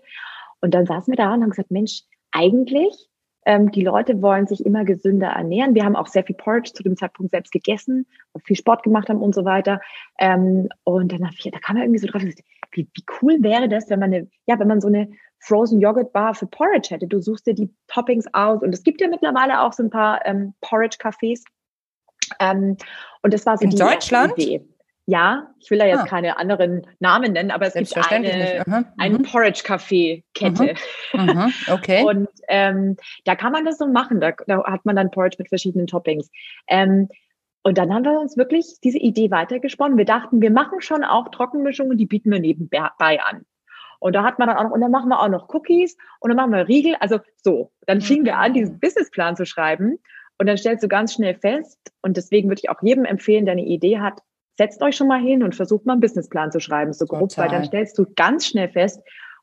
Und 0.60 0.74
dann 0.74 0.86
saßen 0.86 1.12
wir 1.12 1.16
da 1.16 1.32
und 1.32 1.42
haben 1.42 1.50
gesagt, 1.50 1.70
Mensch, 1.70 2.02
eigentlich 2.32 3.08
ähm, 3.44 3.70
die 3.70 3.82
Leute 3.82 4.22
wollen 4.22 4.46
sich 4.46 4.64
immer 4.64 4.84
gesünder 4.84 5.28
ernähren. 5.28 5.74
Wir 5.74 5.84
haben 5.84 5.96
auch 5.96 6.06
sehr 6.06 6.24
viel 6.24 6.36
Porridge 6.36 6.72
zu 6.72 6.82
dem 6.82 6.96
Zeitpunkt 6.96 7.32
selbst 7.32 7.52
gegessen, 7.52 8.06
viel 8.44 8.56
Sport 8.56 8.82
gemacht 8.82 9.08
haben 9.08 9.20
und 9.20 9.34
so 9.34 9.44
weiter. 9.44 9.80
Ähm, 10.18 10.68
und 10.84 11.12
dann 11.12 11.28
ich, 11.32 11.50
da 11.50 11.58
kam 11.58 11.76
er 11.76 11.84
irgendwie 11.84 12.00
so 12.00 12.06
drauf, 12.06 12.22
wie, 12.22 12.88
wie 12.92 13.04
cool 13.20 13.38
wäre 13.40 13.68
das, 13.68 13.90
wenn 13.90 14.00
man 14.00 14.12
eine, 14.12 14.28
ja, 14.46 14.58
wenn 14.58 14.68
man 14.68 14.80
so 14.80 14.88
eine 14.88 15.08
Frozen 15.38 15.80
Yogurt 15.80 16.12
Bar 16.12 16.34
für 16.34 16.46
Porridge 16.46 16.88
hätte. 16.94 17.06
Du 17.06 17.20
suchst 17.20 17.46
dir 17.46 17.54
die 17.54 17.70
Toppings 17.88 18.26
aus 18.32 18.62
und 18.62 18.74
es 18.74 18.82
gibt 18.82 19.00
ja 19.00 19.08
mittlerweile 19.08 19.60
auch 19.60 19.72
so 19.72 19.82
ein 19.82 19.90
paar 19.90 20.24
ähm, 20.24 20.54
Porridge 20.62 20.96
Cafés. 20.98 21.42
Ähm, 22.40 22.76
und 23.22 23.34
das 23.34 23.44
war 23.44 23.58
so 23.58 23.64
in 23.64 23.70
die 23.70 23.76
Deutschland. 23.76 24.32
Idee. 24.38 24.66
Ja, 25.06 25.48
ich 25.60 25.70
will 25.70 25.78
da 25.78 25.84
jetzt 25.84 26.04
ah. 26.04 26.06
keine 26.06 26.38
anderen 26.38 26.86
Namen 26.98 27.32
nennen, 27.32 27.50
aber 27.50 27.66
es 27.66 27.74
gibt 27.74 28.10
eine, 28.10 28.62
mhm. 28.66 28.86
eine 28.96 29.18
Porridge-Café-Kette. 29.18 30.74
Mhm. 31.12 31.20
Mhm. 31.20 31.52
Okay. 31.70 32.04
Und 32.08 32.28
ähm, 32.48 32.96
da 33.24 33.34
kann 33.36 33.52
man 33.52 33.66
das 33.66 33.76
so 33.76 33.86
machen. 33.86 34.20
Da, 34.20 34.32
da, 34.46 34.64
hat 34.64 34.86
man 34.86 34.96
dann 34.96 35.10
Porridge 35.10 35.36
mit 35.38 35.48
verschiedenen 35.48 35.86
Toppings. 35.86 36.30
Ähm, 36.68 37.08
und 37.66 37.78
dann 37.78 37.92
haben 37.94 38.04
wir 38.04 38.20
uns 38.20 38.36
wirklich 38.36 38.78
diese 38.84 38.98
Idee 38.98 39.30
weitergesponnen. 39.30 39.96
Wir 39.96 40.04
dachten, 40.04 40.42
wir 40.42 40.50
machen 40.50 40.82
schon 40.82 41.02
auch 41.02 41.30
Trockenmischungen, 41.30 41.96
die 41.96 42.04
bieten 42.04 42.30
wir 42.30 42.38
nebenbei 42.38 43.22
an. 43.22 43.46
Und 44.00 44.14
da 44.14 44.22
hat 44.22 44.38
man 44.38 44.48
dann 44.48 44.58
auch 44.58 44.64
noch, 44.64 44.70
und 44.72 44.82
dann 44.82 44.90
machen 44.90 45.08
wir 45.08 45.18
auch 45.18 45.28
noch 45.28 45.48
Cookies 45.48 45.96
und 46.20 46.28
dann 46.28 46.36
machen 46.36 46.52
wir 46.52 46.68
Riegel. 46.68 46.94
Also 47.00 47.20
so, 47.42 47.72
dann 47.86 48.02
fingen 48.02 48.26
wir 48.26 48.36
an, 48.36 48.52
diesen 48.52 48.80
Businessplan 48.80 49.34
zu 49.34 49.46
schreiben. 49.46 49.98
Und 50.36 50.46
dann 50.46 50.58
stellst 50.58 50.84
du 50.84 50.88
ganz 50.88 51.14
schnell 51.14 51.36
fest, 51.36 51.78
und 52.02 52.16
deswegen 52.16 52.48
würde 52.48 52.60
ich 52.62 52.68
auch 52.68 52.82
jedem 52.82 53.04
empfehlen, 53.04 53.46
der 53.46 53.52
eine 53.52 53.64
Idee 53.64 54.00
hat, 54.00 54.20
setzt 54.56 54.82
euch 54.82 54.96
schon 54.96 55.08
mal 55.08 55.20
hin 55.20 55.42
und 55.42 55.54
versucht 55.54 55.86
mal 55.86 55.92
einen 55.92 56.00
Businessplan 56.00 56.52
zu 56.52 56.60
schreiben, 56.60 56.92
so 56.92 57.06
grob, 57.06 57.36
weil 57.36 57.48
dann 57.48 57.64
stellst 57.64 57.98
du 57.98 58.06
ganz 58.14 58.46
schnell 58.46 58.68
fest, 58.68 59.00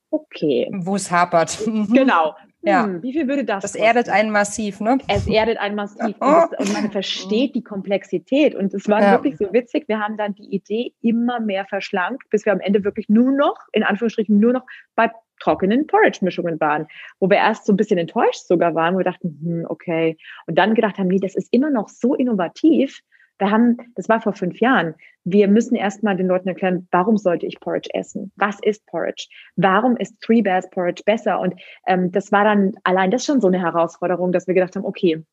okay. 0.09 0.69
Wo 0.73 0.95
es 0.95 1.11
hapert. 1.11 1.59
genau. 1.65 2.35
ja. 2.61 2.83
Hm, 2.83 3.01
wie 3.01 3.13
viel 3.13 3.27
würde 3.27 3.43
das? 3.43 3.63
Das 3.63 3.71
kosten? 3.73 3.85
erdet 3.85 4.09
einen 4.09 4.31
massiv, 4.31 4.79
ne? 4.79 4.99
Es 5.07 5.27
erdet 5.27 5.57
einen 5.57 5.75
massiv. 5.75 6.15
Oh. 6.21 6.25
Und, 6.25 6.51
das, 6.51 6.59
und, 6.59 6.73
man 6.73 6.91
versteht 6.91 7.55
die 7.55 7.63
Komplexität. 7.63 8.55
Und 8.55 8.73
es 8.73 8.87
war 8.87 9.01
ja. 9.01 9.11
wirklich 9.11 9.37
so 9.37 9.51
witzig. 9.51 9.87
Wir 9.87 9.99
haben 9.99 10.17
dann 10.17 10.35
die 10.35 10.53
Idee 10.53 10.93
immer 11.01 11.39
mehr 11.39 11.65
verschlankt, 11.65 12.29
bis 12.29 12.45
wir 12.45 12.53
am 12.53 12.59
Ende 12.59 12.83
wirklich 12.83 13.09
nur 13.09 13.31
noch, 13.31 13.57
in 13.71 13.83
Anführungsstrichen, 13.83 14.39
nur 14.39 14.53
noch 14.53 14.65
bei 14.95 15.09
trockenen 15.39 15.87
Porridge-Mischungen 15.87 16.59
waren, 16.59 16.87
wo 17.19 17.27
wir 17.27 17.37
erst 17.37 17.65
so 17.65 17.73
ein 17.73 17.77
bisschen 17.77 17.97
enttäuscht 17.97 18.45
sogar 18.45 18.75
waren, 18.75 18.93
wo 18.93 18.99
wir 18.99 19.05
dachten, 19.05 19.39
hm, 19.41 19.65
okay. 19.67 20.17
Und 20.45 20.57
dann 20.57 20.75
gedacht 20.75 20.99
haben, 20.99 21.07
nee, 21.07 21.19
das 21.19 21.35
ist 21.35 21.51
immer 21.51 21.71
noch 21.71 21.89
so 21.89 22.13
innovativ. 22.13 23.01
Wir 23.41 23.49
haben, 23.49 23.77
das 23.95 24.07
war 24.07 24.21
vor 24.21 24.33
fünf 24.33 24.59
Jahren, 24.59 24.93
wir 25.23 25.47
müssen 25.47 25.75
erstmal 25.75 26.15
den 26.15 26.27
Leuten 26.27 26.47
erklären, 26.47 26.87
warum 26.91 27.17
sollte 27.17 27.47
ich 27.47 27.59
Porridge 27.59 27.89
essen? 27.91 28.31
Was 28.35 28.59
ist 28.61 28.85
Porridge? 28.85 29.29
Warum 29.55 29.97
ist 29.97 30.21
Three 30.21 30.43
Bears 30.43 30.69
Porridge 30.69 31.01
besser? 31.07 31.39
Und 31.39 31.55
ähm, 31.87 32.11
das 32.11 32.31
war 32.31 32.43
dann 32.43 32.73
allein 32.83 33.09
das 33.09 33.25
schon 33.25 33.41
so 33.41 33.47
eine 33.47 33.59
Herausforderung, 33.59 34.31
dass 34.31 34.45
wir 34.45 34.53
gedacht 34.53 34.75
haben, 34.75 34.85
okay, 34.85 35.25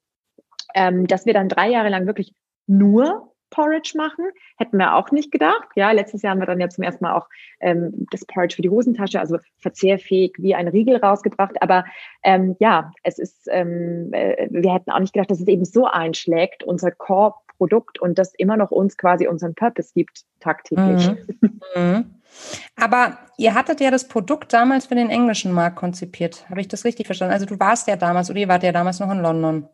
ähm, 0.75 1.07
dass 1.07 1.27
wir 1.27 1.35
dann 1.35 1.51
drei 1.51 1.69
Jahre 1.69 1.91
lang 1.91 2.07
wirklich 2.07 2.33
nur 2.67 3.35
Porridge 3.51 3.93
machen. 3.95 4.25
Hätten 4.57 4.79
wir 4.79 4.95
auch 4.95 5.11
nicht 5.11 5.31
gedacht. 5.31 5.69
Ja, 5.77 5.91
letztes 5.93 6.23
Jahr 6.23 6.31
haben 6.31 6.41
wir 6.41 6.47
dann 6.47 6.61
ja 6.61 6.71
zum 6.71 6.85
ersten 6.85 7.05
Mal 7.05 7.15
auch 7.15 7.27
ähm, 7.61 8.07
das 8.11 8.25
Porridge 8.25 8.57
für 8.57 8.63
die 8.63 8.71
Hosentasche, 8.71 9.21
also 9.21 9.37
verzehrfähig 9.59 10.33
wie 10.39 10.55
ein 10.55 10.69
Riegel 10.69 10.97
rausgebracht. 10.97 11.61
Aber 11.61 11.85
ähm, 12.23 12.57
ja, 12.59 12.91
es 13.03 13.19
ist, 13.19 13.49
ähm, 13.51 14.15
äh, 14.15 14.49
wir 14.51 14.73
hätten 14.73 14.91
auch 14.91 14.99
nicht 14.99 15.13
gedacht, 15.13 15.31
dass 15.31 15.41
es 15.41 15.49
eben 15.49 15.67
so 15.67 15.85
einschlägt, 15.85 16.65
unser 16.65 16.91
Core-Produkt 17.59 18.01
und 18.01 18.19
das 18.19 18.35
immer 18.35 18.57
noch 18.57 18.71
uns 18.71 18.97
quasi 18.97 19.27
unseren 19.27 19.55
Purpose 19.55 19.93
gibt, 19.95 20.25
tagtäglich. 20.41 21.11
Mhm. 21.41 21.61
Mhm. 21.75 22.15
Aber 22.77 23.19
ihr 23.37 23.55
hattet 23.55 23.81
ja 23.81 23.91
das 23.91 24.07
Produkt 24.07 24.53
damals 24.53 24.87
für 24.87 24.95
den 24.95 25.11
englischen 25.11 25.53
Markt 25.53 25.77
konzipiert. 25.77 26.49
Habe 26.49 26.61
ich 26.61 26.69
das 26.69 26.85
richtig 26.85 27.07
verstanden? 27.07 27.35
Also 27.35 27.47
du 27.47 27.59
warst 27.59 27.89
ja 27.89 27.97
damals 27.97 28.31
oder 28.31 28.39
ihr 28.39 28.49
wart 28.49 28.63
ja 28.63 28.73
damals 28.73 29.01
noch 29.01 29.11
in 29.11 29.21
London. 29.21 29.69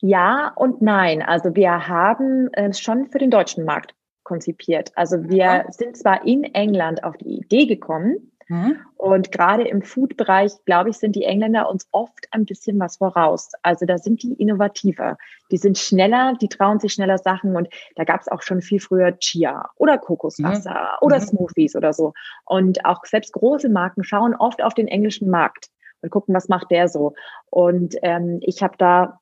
Ja 0.00 0.52
und 0.56 0.82
nein. 0.82 1.22
Also 1.22 1.54
wir 1.54 1.88
haben 1.88 2.50
es 2.52 2.80
schon 2.80 3.06
für 3.06 3.18
den 3.18 3.30
deutschen 3.30 3.64
Markt 3.64 3.94
konzipiert. 4.24 4.92
Also 4.96 5.28
wir 5.28 5.36
ja. 5.36 5.70
sind 5.70 5.96
zwar 5.96 6.26
in 6.26 6.44
England 6.44 7.04
auf 7.04 7.16
die 7.16 7.38
Idee 7.38 7.66
gekommen 7.66 8.31
mhm. 8.48 8.76
und 8.96 9.32
gerade 9.32 9.66
im 9.66 9.82
Food-Bereich, 9.82 10.52
glaube 10.64 10.90
ich, 10.90 10.96
sind 10.96 11.16
die 11.16 11.24
Engländer 11.24 11.68
uns 11.68 11.88
oft 11.92 12.26
ein 12.30 12.44
bisschen 12.44 12.78
was 12.78 12.96
voraus. 12.96 13.52
Also 13.62 13.86
da 13.86 13.98
sind 13.98 14.22
die 14.22 14.34
innovativer, 14.34 15.16
die 15.50 15.56
sind 15.56 15.78
schneller, 15.78 16.34
die 16.40 16.48
trauen 16.48 16.80
sich 16.80 16.92
schneller 16.92 17.18
Sachen 17.18 17.56
und 17.56 17.68
da 17.96 18.04
gab 18.04 18.20
es 18.20 18.28
auch 18.28 18.42
schon 18.42 18.60
viel 18.60 18.80
früher 18.80 19.18
Chia 19.18 19.70
oder 19.76 19.98
Kokoswasser 19.98 20.70
mhm. 20.70 21.06
oder 21.06 21.16
mhm. 21.16 21.24
Smoothies 21.24 21.76
oder 21.76 21.92
so. 21.92 22.12
Und 22.44 22.84
auch 22.84 23.04
selbst 23.04 23.32
große 23.32 23.68
Marken 23.68 24.04
schauen 24.04 24.34
oft 24.34 24.62
auf 24.62 24.74
den 24.74 24.88
englischen 24.88 25.30
Markt 25.30 25.68
und 26.02 26.10
gucken, 26.10 26.34
was 26.34 26.48
macht 26.48 26.70
der 26.70 26.88
so. 26.88 27.14
Und 27.50 27.96
ähm, 28.02 28.38
ich 28.42 28.62
habe 28.62 28.74
da 28.76 29.20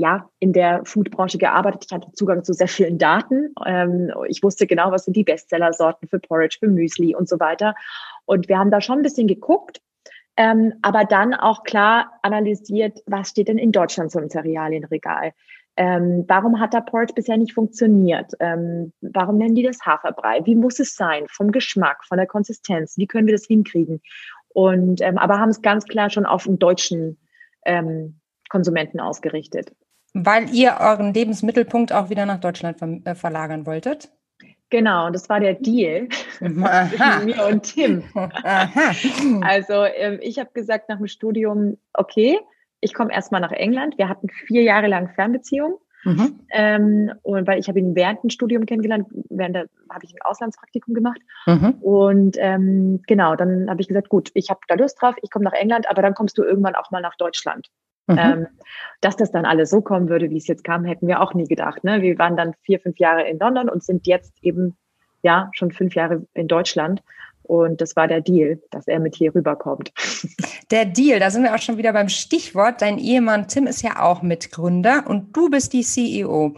ja, 0.00 0.28
in 0.38 0.52
der 0.52 0.82
Foodbranche 0.84 1.38
gearbeitet. 1.38 1.84
Ich 1.86 1.94
hatte 1.94 2.10
Zugang 2.12 2.42
zu 2.42 2.52
sehr 2.52 2.68
vielen 2.68 2.98
Daten. 2.98 3.54
Ähm, 3.64 4.10
ich 4.28 4.42
wusste 4.42 4.66
genau, 4.66 4.90
was 4.90 5.04
sind 5.04 5.14
die 5.14 5.24
Bestseller-Sorten 5.24 6.08
für 6.08 6.18
Porridge, 6.18 6.56
für 6.58 6.68
Müsli 6.68 7.14
und 7.14 7.28
so 7.28 7.38
weiter. 7.38 7.74
Und 8.24 8.48
wir 8.48 8.58
haben 8.58 8.70
da 8.70 8.80
schon 8.80 8.98
ein 8.98 9.02
bisschen 9.02 9.28
geguckt, 9.28 9.80
ähm, 10.36 10.72
aber 10.82 11.04
dann 11.04 11.34
auch 11.34 11.64
klar 11.64 12.18
analysiert, 12.22 13.00
was 13.06 13.28
steht 13.28 13.48
denn 13.48 13.58
in 13.58 13.72
Deutschland 13.72 14.10
so 14.10 14.18
im 14.18 14.30
Cerealienregal? 14.30 15.32
Ähm, 15.76 16.24
warum 16.26 16.58
hat 16.58 16.72
der 16.72 16.80
Porridge 16.80 17.14
bisher 17.14 17.36
nicht 17.36 17.52
funktioniert? 17.52 18.32
Ähm, 18.40 18.92
warum 19.00 19.36
nennen 19.36 19.54
die 19.54 19.62
das 19.62 19.84
Haferbrei? 19.84 20.40
Wie 20.44 20.56
muss 20.56 20.80
es 20.80 20.94
sein? 20.96 21.26
Vom 21.30 21.52
Geschmack, 21.52 22.04
von 22.04 22.18
der 22.18 22.26
Konsistenz? 22.26 22.96
Wie 22.96 23.06
können 23.06 23.26
wir 23.26 23.34
das 23.34 23.46
hinkriegen? 23.46 24.00
Und 24.48 25.00
ähm, 25.00 25.18
aber 25.18 25.38
haben 25.38 25.50
es 25.50 25.62
ganz 25.62 25.84
klar 25.84 26.10
schon 26.10 26.26
auf 26.26 26.44
den 26.44 26.58
deutschen 26.58 27.18
ähm, 27.64 28.20
Konsumenten 28.50 29.00
ausgerichtet. 29.00 29.72
Weil 30.12 30.50
ihr 30.54 30.78
euren 30.80 31.14
Lebensmittelpunkt 31.14 31.92
auch 31.92 32.10
wieder 32.10 32.26
nach 32.26 32.40
Deutschland 32.40 32.78
ver 32.78 32.98
äh, 33.04 33.14
verlagern 33.14 33.66
wolltet? 33.66 34.10
Genau, 34.70 35.10
das 35.10 35.28
war 35.28 35.40
der 35.40 35.54
Deal 35.54 36.08
zwischen 36.38 37.24
mir 37.24 37.46
und 37.46 37.62
Tim. 37.62 38.04
Aha. 38.14 38.92
Also 39.42 39.84
ähm, 39.84 40.18
ich 40.22 40.38
habe 40.38 40.50
gesagt 40.52 40.88
nach 40.88 40.98
dem 40.98 41.08
Studium, 41.08 41.76
okay, 41.92 42.38
ich 42.80 42.94
komme 42.94 43.12
erstmal 43.12 43.40
nach 43.40 43.52
England. 43.52 43.98
Wir 43.98 44.08
hatten 44.08 44.28
vier 44.46 44.62
Jahre 44.62 44.86
lang 44.86 45.10
Fernbeziehung. 45.14 45.78
Mhm. 46.04 46.40
Ähm, 46.50 47.12
und 47.22 47.46
weil 47.46 47.58
ich 47.58 47.68
habe 47.68 47.78
ihn 47.78 47.94
während 47.94 48.22
dem 48.22 48.30
Studium 48.30 48.64
kennengelernt, 48.64 49.06
während 49.28 49.54
der 49.54 49.66
habe 49.90 50.04
ich 50.04 50.14
ein 50.14 50.22
Auslandspraktikum 50.22 50.94
gemacht. 50.94 51.20
Mhm. 51.46 51.74
Und 51.82 52.36
ähm, 52.38 53.02
genau, 53.06 53.36
dann 53.36 53.68
habe 53.68 53.82
ich 53.82 53.88
gesagt, 53.88 54.08
gut, 54.08 54.30
ich 54.34 54.48
habe 54.48 54.60
da 54.68 54.76
Lust 54.76 55.00
drauf, 55.00 55.14
ich 55.20 55.30
komme 55.30 55.44
nach 55.44 55.52
England, 55.52 55.90
aber 55.90 56.00
dann 56.00 56.14
kommst 56.14 56.38
du 56.38 56.42
irgendwann 56.42 56.74
auch 56.74 56.90
mal 56.90 57.02
nach 57.02 57.16
Deutschland. 57.16 57.68
Mhm. 58.10 58.18
Ähm, 58.18 58.46
dass 59.00 59.16
das 59.16 59.30
dann 59.30 59.44
alles 59.44 59.70
so 59.70 59.80
kommen 59.80 60.08
würde, 60.08 60.30
wie 60.30 60.36
es 60.36 60.46
jetzt 60.46 60.64
kam, 60.64 60.84
hätten 60.84 61.06
wir 61.06 61.20
auch 61.20 61.34
nie 61.34 61.46
gedacht. 61.46 61.84
Ne? 61.84 62.02
Wir 62.02 62.18
waren 62.18 62.36
dann 62.36 62.54
vier, 62.62 62.80
fünf 62.80 62.98
Jahre 62.98 63.26
in 63.28 63.38
London 63.38 63.68
und 63.68 63.82
sind 63.82 64.06
jetzt 64.06 64.34
eben 64.42 64.76
ja 65.22 65.50
schon 65.52 65.70
fünf 65.70 65.94
Jahre 65.94 66.26
in 66.34 66.48
Deutschland. 66.48 67.02
Und 67.50 67.80
das 67.80 67.96
war 67.96 68.06
der 68.06 68.20
Deal, 68.20 68.62
dass 68.70 68.86
er 68.86 69.00
mit 69.00 69.16
hier 69.16 69.34
rüberkommt. 69.34 69.92
Der 70.70 70.84
Deal, 70.84 71.18
da 71.18 71.32
sind 71.32 71.42
wir 71.42 71.52
auch 71.52 71.58
schon 71.58 71.78
wieder 71.78 71.92
beim 71.92 72.08
Stichwort. 72.08 72.80
Dein 72.80 72.96
Ehemann 72.96 73.48
Tim 73.48 73.66
ist 73.66 73.82
ja 73.82 74.00
auch 74.00 74.22
Mitgründer 74.22 75.02
und 75.08 75.36
du 75.36 75.50
bist 75.50 75.72
die 75.72 75.82
CEO. 75.82 76.54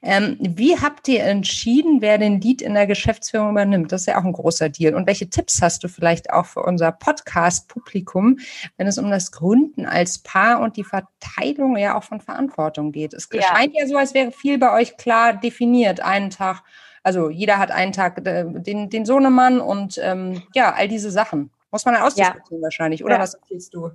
Ähm, 0.00 0.38
wie 0.40 0.78
habt 0.78 1.08
ihr 1.08 1.24
entschieden, 1.24 2.00
wer 2.00 2.16
den 2.16 2.40
Lead 2.40 2.62
in 2.62 2.72
der 2.72 2.86
Geschäftsführung 2.86 3.50
übernimmt? 3.50 3.92
Das 3.92 4.00
ist 4.00 4.06
ja 4.06 4.18
auch 4.18 4.24
ein 4.24 4.32
großer 4.32 4.70
Deal. 4.70 4.94
Und 4.94 5.06
welche 5.06 5.28
Tipps 5.28 5.60
hast 5.60 5.84
du 5.84 5.88
vielleicht 5.88 6.32
auch 6.32 6.46
für 6.46 6.62
unser 6.62 6.90
Podcast-Publikum, 6.90 8.38
wenn 8.78 8.86
es 8.86 8.96
um 8.96 9.10
das 9.10 9.32
Gründen 9.32 9.84
als 9.84 10.20
Paar 10.20 10.60
und 10.60 10.78
die 10.78 10.84
Verteilung 10.84 11.76
ja 11.76 11.98
auch 11.98 12.04
von 12.04 12.22
Verantwortung 12.22 12.92
geht? 12.92 13.12
Es 13.12 13.28
ja. 13.30 13.42
scheint 13.42 13.74
ja 13.74 13.86
so, 13.86 13.98
als 13.98 14.14
wäre 14.14 14.32
viel 14.32 14.56
bei 14.56 14.72
euch 14.72 14.96
klar 14.96 15.34
definiert. 15.34 16.00
Einen 16.00 16.30
Tag 16.30 16.62
also 17.02 17.30
jeder 17.30 17.58
hat 17.58 17.70
einen 17.70 17.92
Tag 17.92 18.26
äh, 18.26 18.44
den, 18.46 18.90
den 18.90 19.04
Sohnemann 19.04 19.60
und 19.60 19.98
ähm, 20.02 20.42
ja, 20.54 20.72
all 20.72 20.88
diese 20.88 21.10
Sachen. 21.10 21.50
Muss 21.70 21.84
man 21.84 21.94
dann 21.94 22.02
ausdiskutieren 22.02 22.60
ja. 22.60 22.62
wahrscheinlich, 22.62 23.04
oder 23.04 23.14
ja. 23.14 23.20
was 23.20 23.34
empfiehlst 23.34 23.74
du? 23.74 23.90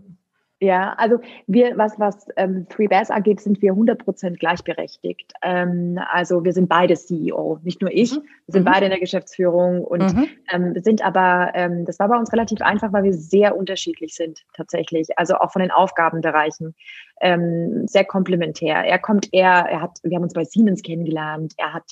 Ja, 0.62 0.94
also 0.94 1.20
wir, 1.48 1.78
was, 1.78 2.00
was 2.00 2.28
ähm, 2.38 2.66
Three 2.70 2.88
Bears 2.88 3.12
angeht, 3.12 3.42
sind 3.42 3.62
wir 3.62 3.74
100% 3.74 4.38
gleichberechtigt. 4.38 5.34
Ähm, 5.42 6.00
also 6.10 6.46
wir 6.46 6.54
sind 6.54 6.70
beide 6.70 6.96
CEO, 6.96 7.60
nicht 7.64 7.82
nur 7.82 7.92
ich, 7.92 8.14
mhm. 8.14 8.24
wir 8.46 8.54
sind 8.54 8.62
mhm. 8.64 8.72
beide 8.72 8.86
in 8.86 8.92
der 8.92 9.02
Geschäftsführung 9.02 9.84
und 9.84 10.16
mhm. 10.16 10.28
ähm, 10.54 10.74
sind 10.82 11.04
aber, 11.04 11.52
ähm, 11.56 11.84
das 11.84 12.00
war 12.00 12.08
bei 12.08 12.18
uns 12.18 12.32
relativ 12.32 12.62
einfach, 12.62 12.94
weil 12.94 13.04
wir 13.04 13.14
sehr 13.14 13.58
unterschiedlich 13.58 14.16
sind 14.16 14.46
tatsächlich, 14.54 15.08
also 15.20 15.36
auch 15.36 15.52
von 15.52 15.62
den 15.62 15.72
Aufgabenbereichen 15.72 16.74
ähm, 17.20 17.86
sehr 17.86 18.06
komplementär. 18.06 18.78
Er 18.78 19.00
kommt 19.00 19.34
eher, 19.34 19.68
er 19.70 19.82
hat, 19.82 20.00
wir 20.04 20.16
haben 20.16 20.24
uns 20.24 20.34
bei 20.34 20.46
Siemens 20.46 20.84
kennengelernt, 20.84 21.54
er 21.58 21.74
hat 21.74 21.92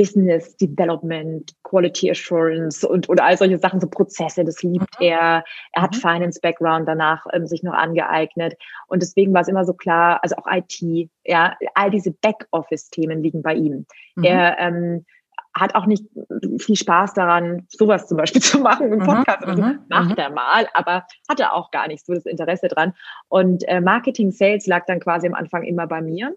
Business 0.00 0.56
Development, 0.56 1.52
Quality 1.62 2.10
Assurance 2.10 2.88
und 2.88 3.10
oder 3.10 3.22
all 3.22 3.36
solche 3.36 3.58
Sachen, 3.58 3.82
so 3.82 3.86
Prozesse, 3.86 4.46
das 4.46 4.62
liebt 4.62 4.98
mhm. 4.98 5.06
er. 5.06 5.44
Er 5.72 5.82
hat 5.82 5.94
mhm. 5.94 5.98
Finance 5.98 6.40
Background 6.40 6.88
danach 6.88 7.26
ähm, 7.34 7.46
sich 7.46 7.62
noch 7.62 7.74
angeeignet. 7.74 8.54
Und 8.86 9.02
deswegen 9.02 9.34
war 9.34 9.42
es 9.42 9.48
immer 9.48 9.66
so 9.66 9.74
klar, 9.74 10.18
also 10.22 10.36
auch 10.36 10.46
IT, 10.50 11.10
ja, 11.26 11.54
all 11.74 11.90
diese 11.90 12.12
Backoffice-Themen 12.12 13.22
liegen 13.22 13.42
bei 13.42 13.52
ihm. 13.52 13.84
Mhm. 14.16 14.24
Er 14.24 14.58
ähm, 14.58 15.04
hat 15.54 15.74
auch 15.74 15.84
nicht 15.84 16.06
viel 16.60 16.76
Spaß 16.76 17.12
daran, 17.12 17.66
sowas 17.68 18.06
zum 18.06 18.16
Beispiel 18.16 18.40
zu 18.40 18.60
machen 18.60 18.90
im 18.90 19.00
mhm, 19.00 19.04
Podcast. 19.04 19.44
Also, 19.44 19.62
macht 19.90 20.18
er 20.18 20.30
mal, 20.30 20.66
aber 20.72 21.04
hatte 21.28 21.52
auch 21.52 21.70
gar 21.72 21.88
nicht 21.88 22.06
so 22.06 22.14
das 22.14 22.24
Interesse 22.24 22.68
dran. 22.68 22.94
Und 23.28 23.68
äh, 23.68 23.82
Marketing 23.82 24.30
Sales 24.30 24.66
lag 24.66 24.86
dann 24.86 25.00
quasi 25.00 25.26
am 25.26 25.34
Anfang 25.34 25.64
immer 25.64 25.86
bei 25.86 26.00
mir. 26.00 26.34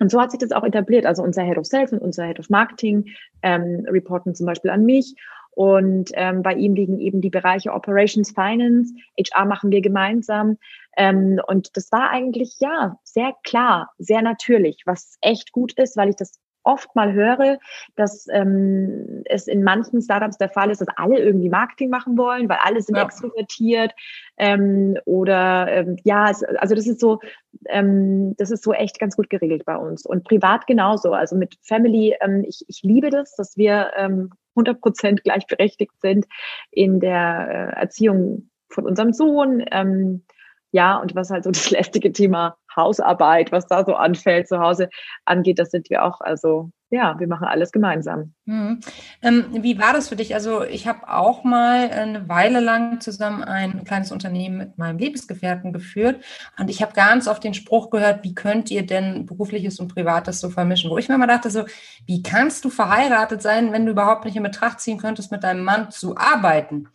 Und 0.00 0.10
so 0.10 0.20
hat 0.20 0.30
sich 0.30 0.40
das 0.40 0.52
auch 0.52 0.64
etabliert. 0.64 1.06
Also 1.06 1.22
unser 1.22 1.42
Head 1.42 1.58
of 1.58 1.66
Sales 1.66 1.92
und 1.92 2.00
unser 2.00 2.26
Head 2.26 2.38
of 2.38 2.50
Marketing 2.50 3.06
ähm, 3.42 3.86
reporten 3.88 4.34
zum 4.34 4.46
Beispiel 4.46 4.70
an 4.70 4.84
mich. 4.84 5.14
Und 5.54 6.10
ähm, 6.14 6.42
bei 6.42 6.54
ihm 6.54 6.74
liegen 6.74 6.98
eben 6.98 7.20
die 7.20 7.28
Bereiche 7.28 7.72
Operations, 7.72 8.30
Finance, 8.30 8.94
HR 9.18 9.44
machen 9.44 9.70
wir 9.70 9.82
gemeinsam. 9.82 10.56
Ähm, 10.96 11.40
und 11.46 11.76
das 11.76 11.92
war 11.92 12.10
eigentlich 12.10 12.56
ja 12.58 12.98
sehr 13.04 13.34
klar, 13.44 13.90
sehr 13.98 14.22
natürlich, 14.22 14.82
was 14.86 15.18
echt 15.20 15.52
gut 15.52 15.74
ist, 15.74 15.96
weil 15.96 16.08
ich 16.08 16.16
das 16.16 16.40
oft 16.64 16.94
mal 16.94 17.12
höre, 17.12 17.58
dass 17.96 18.26
ähm, 18.30 19.22
es 19.26 19.46
in 19.46 19.62
manchen 19.62 20.00
Startups 20.00 20.38
der 20.38 20.48
Fall 20.48 20.70
ist, 20.70 20.80
dass 20.80 20.88
alle 20.96 21.18
irgendwie 21.18 21.48
Marketing 21.48 21.90
machen 21.90 22.16
wollen, 22.16 22.48
weil 22.48 22.58
alle 22.62 22.80
sind 22.80 22.96
ja. 22.96 23.04
extrovertiert 23.04 23.92
ähm, 24.36 24.96
oder 25.04 25.68
ähm, 25.68 25.96
ja, 26.04 26.30
es, 26.30 26.42
also 26.44 26.74
das 26.74 26.86
ist 26.86 27.00
so, 27.00 27.20
ähm, 27.68 28.34
das 28.36 28.50
ist 28.50 28.62
so 28.62 28.72
echt 28.72 28.98
ganz 28.98 29.16
gut 29.16 29.30
geregelt 29.30 29.64
bei 29.64 29.76
uns 29.76 30.06
und 30.06 30.24
privat 30.24 30.66
genauso. 30.66 31.12
Also 31.12 31.36
mit 31.36 31.56
Family, 31.62 32.16
ähm, 32.20 32.44
ich, 32.46 32.64
ich 32.68 32.82
liebe 32.82 33.10
das, 33.10 33.34
dass 33.36 33.56
wir 33.56 33.92
ähm, 33.96 34.30
100 34.54 34.80
Prozent 34.80 35.24
gleichberechtigt 35.24 36.00
sind 36.00 36.26
in 36.70 37.00
der 37.00 37.74
äh, 37.76 37.80
Erziehung 37.80 38.50
von 38.68 38.86
unserem 38.86 39.12
Sohn. 39.12 39.64
Ähm, 39.70 40.24
ja, 40.72 40.96
und 40.96 41.14
was 41.14 41.30
halt 41.30 41.44
so 41.44 41.50
das 41.50 41.70
lästige 41.70 42.12
Thema 42.12 42.56
Hausarbeit, 42.76 43.52
was 43.52 43.66
da 43.66 43.84
so 43.84 43.94
anfällt 43.94 44.48
zu 44.48 44.58
Hause 44.58 44.88
angeht, 45.24 45.58
das 45.58 45.70
sind 45.70 45.90
wir 45.90 46.04
auch 46.04 46.20
also 46.20 46.70
ja, 46.92 47.18
wir 47.18 47.26
machen 47.26 47.46
alles 47.46 47.72
gemeinsam. 47.72 48.34
Mhm. 48.44 48.80
Ähm, 49.22 49.46
wie 49.62 49.78
war 49.78 49.94
das 49.94 50.10
für 50.10 50.16
dich? 50.16 50.34
Also 50.34 50.62
ich 50.62 50.86
habe 50.86 51.08
auch 51.08 51.42
mal 51.42 51.90
eine 51.90 52.28
Weile 52.28 52.60
lang 52.60 53.00
zusammen 53.00 53.42
ein 53.42 53.84
kleines 53.84 54.12
Unternehmen 54.12 54.58
mit 54.58 54.76
meinem 54.76 54.98
Lebensgefährten 54.98 55.72
geführt 55.72 56.22
und 56.58 56.68
ich 56.68 56.82
habe 56.82 56.92
ganz 56.92 57.28
oft 57.28 57.42
den 57.42 57.54
Spruch 57.54 57.88
gehört, 57.88 58.24
wie 58.24 58.34
könnt 58.34 58.70
ihr 58.70 58.84
denn 58.84 59.24
berufliches 59.24 59.80
und 59.80 59.88
privates 59.88 60.38
so 60.40 60.50
vermischen? 60.50 60.90
Wo 60.90 60.98
ich 60.98 61.08
mir 61.08 61.14
immer 61.14 61.26
dachte, 61.26 61.48
so, 61.48 61.64
wie 62.04 62.22
kannst 62.22 62.62
du 62.66 62.68
verheiratet 62.68 63.40
sein, 63.40 63.72
wenn 63.72 63.86
du 63.86 63.92
überhaupt 63.92 64.26
nicht 64.26 64.36
in 64.36 64.42
Betracht 64.42 64.80
ziehen 64.80 64.98
könntest, 64.98 65.32
mit 65.32 65.44
deinem 65.44 65.64
Mann 65.64 65.90
zu 65.90 66.18
arbeiten? 66.18 66.88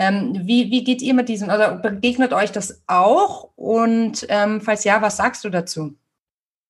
Ähm, 0.00 0.32
wie, 0.46 0.70
wie 0.70 0.82
geht 0.82 1.02
ihr 1.02 1.12
mit 1.12 1.28
diesem, 1.28 1.50
also 1.50 1.76
begegnet 1.82 2.32
euch 2.32 2.52
das 2.52 2.82
auch? 2.86 3.50
Und 3.54 4.26
ähm, 4.30 4.62
falls 4.62 4.84
ja, 4.84 5.02
was 5.02 5.18
sagst 5.18 5.44
du 5.44 5.50
dazu? 5.50 5.94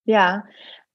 Ja, 0.04 0.44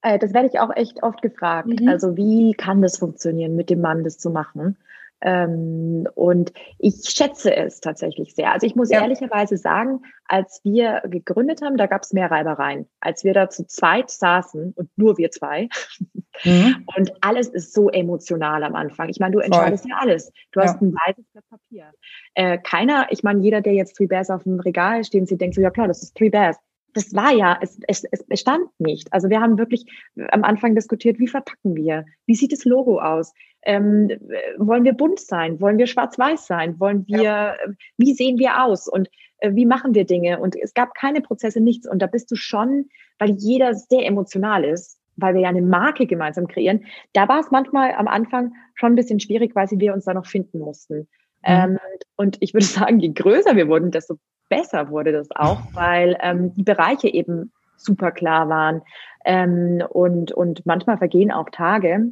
äh, 0.02 0.18
das 0.18 0.34
werde 0.34 0.48
ich 0.48 0.60
auch 0.60 0.74
echt 0.76 1.02
oft 1.02 1.22
gefragt. 1.22 1.68
Mhm. 1.80 1.88
Also 1.88 2.14
wie 2.16 2.52
kann 2.52 2.82
das 2.82 2.98
funktionieren, 2.98 3.56
mit 3.56 3.70
dem 3.70 3.80
Mann 3.80 4.04
das 4.04 4.18
zu 4.18 4.28
machen? 4.28 4.76
Ähm, 5.22 6.06
und 6.14 6.52
ich 6.78 7.08
schätze 7.08 7.56
es 7.56 7.80
tatsächlich 7.80 8.34
sehr. 8.34 8.52
Also 8.52 8.66
ich 8.66 8.76
muss 8.76 8.90
ja. 8.90 9.00
ehrlicherweise 9.00 9.56
sagen, 9.56 10.02
als 10.26 10.60
wir 10.62 11.02
gegründet 11.06 11.62
haben, 11.62 11.78
da 11.78 11.86
gab 11.86 12.02
es 12.02 12.12
mehr 12.12 12.30
Reibereien. 12.30 12.86
Als 13.00 13.24
wir 13.24 13.32
da 13.32 13.48
zu 13.48 13.66
zweit 13.66 14.10
saßen 14.10 14.74
und 14.76 14.90
nur 14.96 15.16
wir 15.16 15.30
zwei. 15.30 15.68
Mhm. 16.44 16.84
Und 16.96 17.12
alles 17.20 17.48
ist 17.48 17.72
so 17.72 17.88
emotional 17.90 18.62
am 18.64 18.74
Anfang. 18.74 19.08
Ich 19.08 19.18
meine, 19.20 19.32
du 19.32 19.38
entscheidest 19.40 19.84
Voll. 19.84 19.90
ja 19.90 19.96
alles. 20.00 20.32
Du 20.52 20.60
ja. 20.60 20.66
hast 20.66 20.80
ein 20.80 20.92
weißes 20.92 21.24
Blatt 21.32 21.44
Papier. 21.48 21.90
Äh, 22.34 22.58
keiner, 22.58 23.06
ich 23.10 23.22
meine, 23.22 23.40
jeder, 23.42 23.60
der 23.60 23.74
jetzt 23.74 23.96
Three 23.96 24.06
Bears 24.06 24.30
auf 24.30 24.42
dem 24.44 24.60
Regal 24.60 25.04
stehen 25.04 25.26
sieht, 25.26 25.40
denkt 25.40 25.54
so, 25.54 25.60
ja 25.60 25.70
klar, 25.70 25.88
das 25.88 26.02
ist 26.02 26.14
Three 26.14 26.30
Bears 26.30 26.56
das 26.96 27.14
war 27.14 27.30
ja, 27.30 27.58
es, 27.60 27.78
es, 27.86 28.04
es 28.10 28.24
bestand 28.24 28.68
nicht. 28.78 29.12
Also 29.12 29.28
wir 29.28 29.40
haben 29.42 29.58
wirklich 29.58 29.84
am 30.30 30.44
Anfang 30.44 30.74
diskutiert, 30.74 31.18
wie 31.18 31.28
verpacken 31.28 31.76
wir? 31.76 32.06
Wie 32.24 32.34
sieht 32.34 32.52
das 32.52 32.64
Logo 32.64 33.00
aus? 33.00 33.34
Ähm, 33.62 34.10
wollen 34.56 34.84
wir 34.84 34.94
bunt 34.94 35.20
sein? 35.20 35.60
Wollen 35.60 35.76
wir 35.76 35.88
schwarz-weiß 35.88 36.46
sein? 36.46 36.80
Wollen 36.80 37.06
wir, 37.06 37.22
ja. 37.22 37.56
wie 37.98 38.14
sehen 38.14 38.38
wir 38.38 38.64
aus? 38.64 38.88
Und 38.88 39.10
äh, 39.38 39.54
wie 39.54 39.66
machen 39.66 39.94
wir 39.94 40.06
Dinge? 40.06 40.40
Und 40.40 40.56
es 40.56 40.72
gab 40.72 40.94
keine 40.94 41.20
Prozesse, 41.20 41.60
nichts. 41.60 41.86
Und 41.86 42.00
da 42.00 42.06
bist 42.06 42.30
du 42.30 42.34
schon, 42.34 42.88
weil 43.18 43.32
jeder 43.32 43.74
sehr 43.74 44.06
emotional 44.06 44.64
ist, 44.64 44.98
weil 45.16 45.34
wir 45.34 45.42
ja 45.42 45.48
eine 45.48 45.62
Marke 45.62 46.06
gemeinsam 46.06 46.46
kreieren. 46.46 46.84
Da 47.12 47.28
war 47.28 47.40
es 47.40 47.50
manchmal 47.50 47.92
am 47.92 48.08
Anfang 48.08 48.54
schon 48.74 48.92
ein 48.92 48.96
bisschen 48.96 49.20
schwierig, 49.20 49.54
weil 49.54 49.68
wir 49.70 49.94
uns 49.94 50.04
da 50.04 50.14
noch 50.14 50.26
finden 50.26 50.58
mussten. 50.58 50.98
Mhm. 50.98 51.06
Ähm, 51.44 51.78
und 52.16 52.36
ich 52.40 52.54
würde 52.54 52.66
sagen, 52.66 53.00
je 53.00 53.10
größer 53.12 53.56
wir 53.56 53.68
wurden, 53.68 53.90
desto 53.90 54.18
besser 54.48 54.90
wurde 54.90 55.12
das 55.12 55.30
auch, 55.34 55.60
weil 55.72 56.16
ähm, 56.20 56.54
die 56.54 56.62
Bereiche 56.62 57.08
eben 57.08 57.52
super 57.76 58.10
klar 58.10 58.48
waren. 58.48 58.82
Ähm, 59.24 59.82
und, 59.88 60.32
und 60.32 60.64
manchmal 60.66 60.98
vergehen 60.98 61.32
auch 61.32 61.50
Tage. 61.50 62.10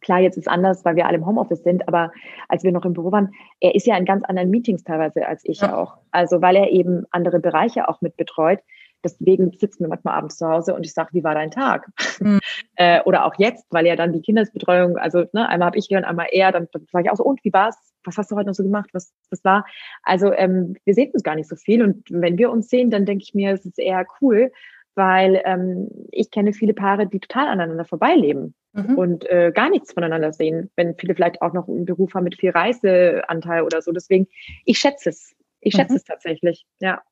Klar, 0.00 0.20
jetzt 0.20 0.36
ist 0.36 0.48
anders, 0.48 0.84
weil 0.84 0.96
wir 0.96 1.06
alle 1.06 1.16
im 1.16 1.26
Homeoffice 1.26 1.62
sind, 1.62 1.88
aber 1.88 2.12
als 2.48 2.62
wir 2.62 2.70
noch 2.70 2.84
im 2.84 2.92
Büro 2.92 3.10
waren, 3.12 3.32
er 3.60 3.74
ist 3.74 3.86
ja 3.86 3.96
in 3.96 4.04
ganz 4.04 4.24
anderen 4.24 4.50
Meetings 4.50 4.84
teilweise 4.84 5.26
als 5.26 5.42
ich 5.44 5.60
ja. 5.60 5.76
auch. 5.76 5.98
Also 6.10 6.42
weil 6.42 6.56
er 6.56 6.70
eben 6.70 7.06
andere 7.10 7.40
Bereiche 7.40 7.88
auch 7.88 8.00
mit 8.02 8.16
betreut. 8.16 8.60
Deswegen 9.04 9.52
sitzen 9.52 9.84
wir 9.84 9.88
manchmal 9.88 10.14
abends 10.14 10.36
zu 10.36 10.48
Hause 10.48 10.74
und 10.74 10.84
ich 10.84 10.92
sage, 10.92 11.10
wie 11.12 11.24
war 11.24 11.34
dein 11.34 11.50
Tag? 11.50 11.88
Mhm. 12.20 12.40
äh, 12.76 13.00
oder 13.02 13.24
auch 13.24 13.34
jetzt, 13.38 13.66
weil 13.70 13.86
ja 13.86 13.96
dann 13.96 14.12
die 14.12 14.22
Kindesbetreuung, 14.22 14.96
also 14.96 15.24
ne, 15.32 15.48
einmal 15.48 15.66
habe 15.66 15.78
ich 15.78 15.86
hier 15.86 15.98
und 15.98 16.04
einmal 16.04 16.28
er, 16.30 16.52
dann, 16.52 16.68
dann 16.72 16.86
sage 16.90 17.04
ich 17.06 17.10
auch 17.10 17.16
so, 17.16 17.24
und 17.24 17.42
wie 17.44 17.52
war's? 17.52 17.76
Was 18.04 18.18
hast 18.18 18.30
du 18.30 18.36
heute 18.36 18.46
noch 18.46 18.54
so 18.54 18.62
gemacht? 18.62 18.90
Was, 18.92 19.12
was 19.30 19.44
war? 19.44 19.66
Also 20.02 20.32
ähm, 20.32 20.76
wir 20.84 20.94
sehen 20.94 21.10
uns 21.12 21.22
gar 21.22 21.34
nicht 21.34 21.48
so 21.48 21.56
viel 21.56 21.82
und 21.82 22.04
wenn 22.10 22.38
wir 22.38 22.50
uns 22.50 22.68
sehen, 22.68 22.90
dann 22.90 23.04
denke 23.04 23.24
ich 23.24 23.34
mir, 23.34 23.52
es 23.52 23.64
ist 23.64 23.78
eher 23.78 24.06
cool, 24.20 24.52
weil 24.94 25.42
ähm, 25.44 25.88
ich 26.10 26.30
kenne 26.30 26.52
viele 26.52 26.72
Paare, 26.72 27.06
die 27.06 27.20
total 27.20 27.48
aneinander 27.48 27.84
vorbeileben 27.84 28.54
mhm. 28.72 28.96
und 28.96 29.30
äh, 29.30 29.52
gar 29.54 29.70
nichts 29.70 29.92
voneinander 29.92 30.32
sehen, 30.32 30.70
wenn 30.74 30.96
viele 30.96 31.14
vielleicht 31.14 31.42
auch 31.42 31.52
noch 31.52 31.68
einen 31.68 31.84
Beruf 31.84 32.14
haben 32.14 32.24
mit 32.24 32.36
viel 32.36 32.50
Reiseanteil 32.50 33.62
oder 33.62 33.82
so. 33.82 33.92
Deswegen, 33.92 34.26
ich 34.64 34.78
schätze 34.78 35.10
es. 35.10 35.34
Ich 35.60 35.74
schätze 35.74 35.92
mhm. 35.92 35.96
es 35.96 36.04
tatsächlich, 36.04 36.66
ja. 36.80 37.02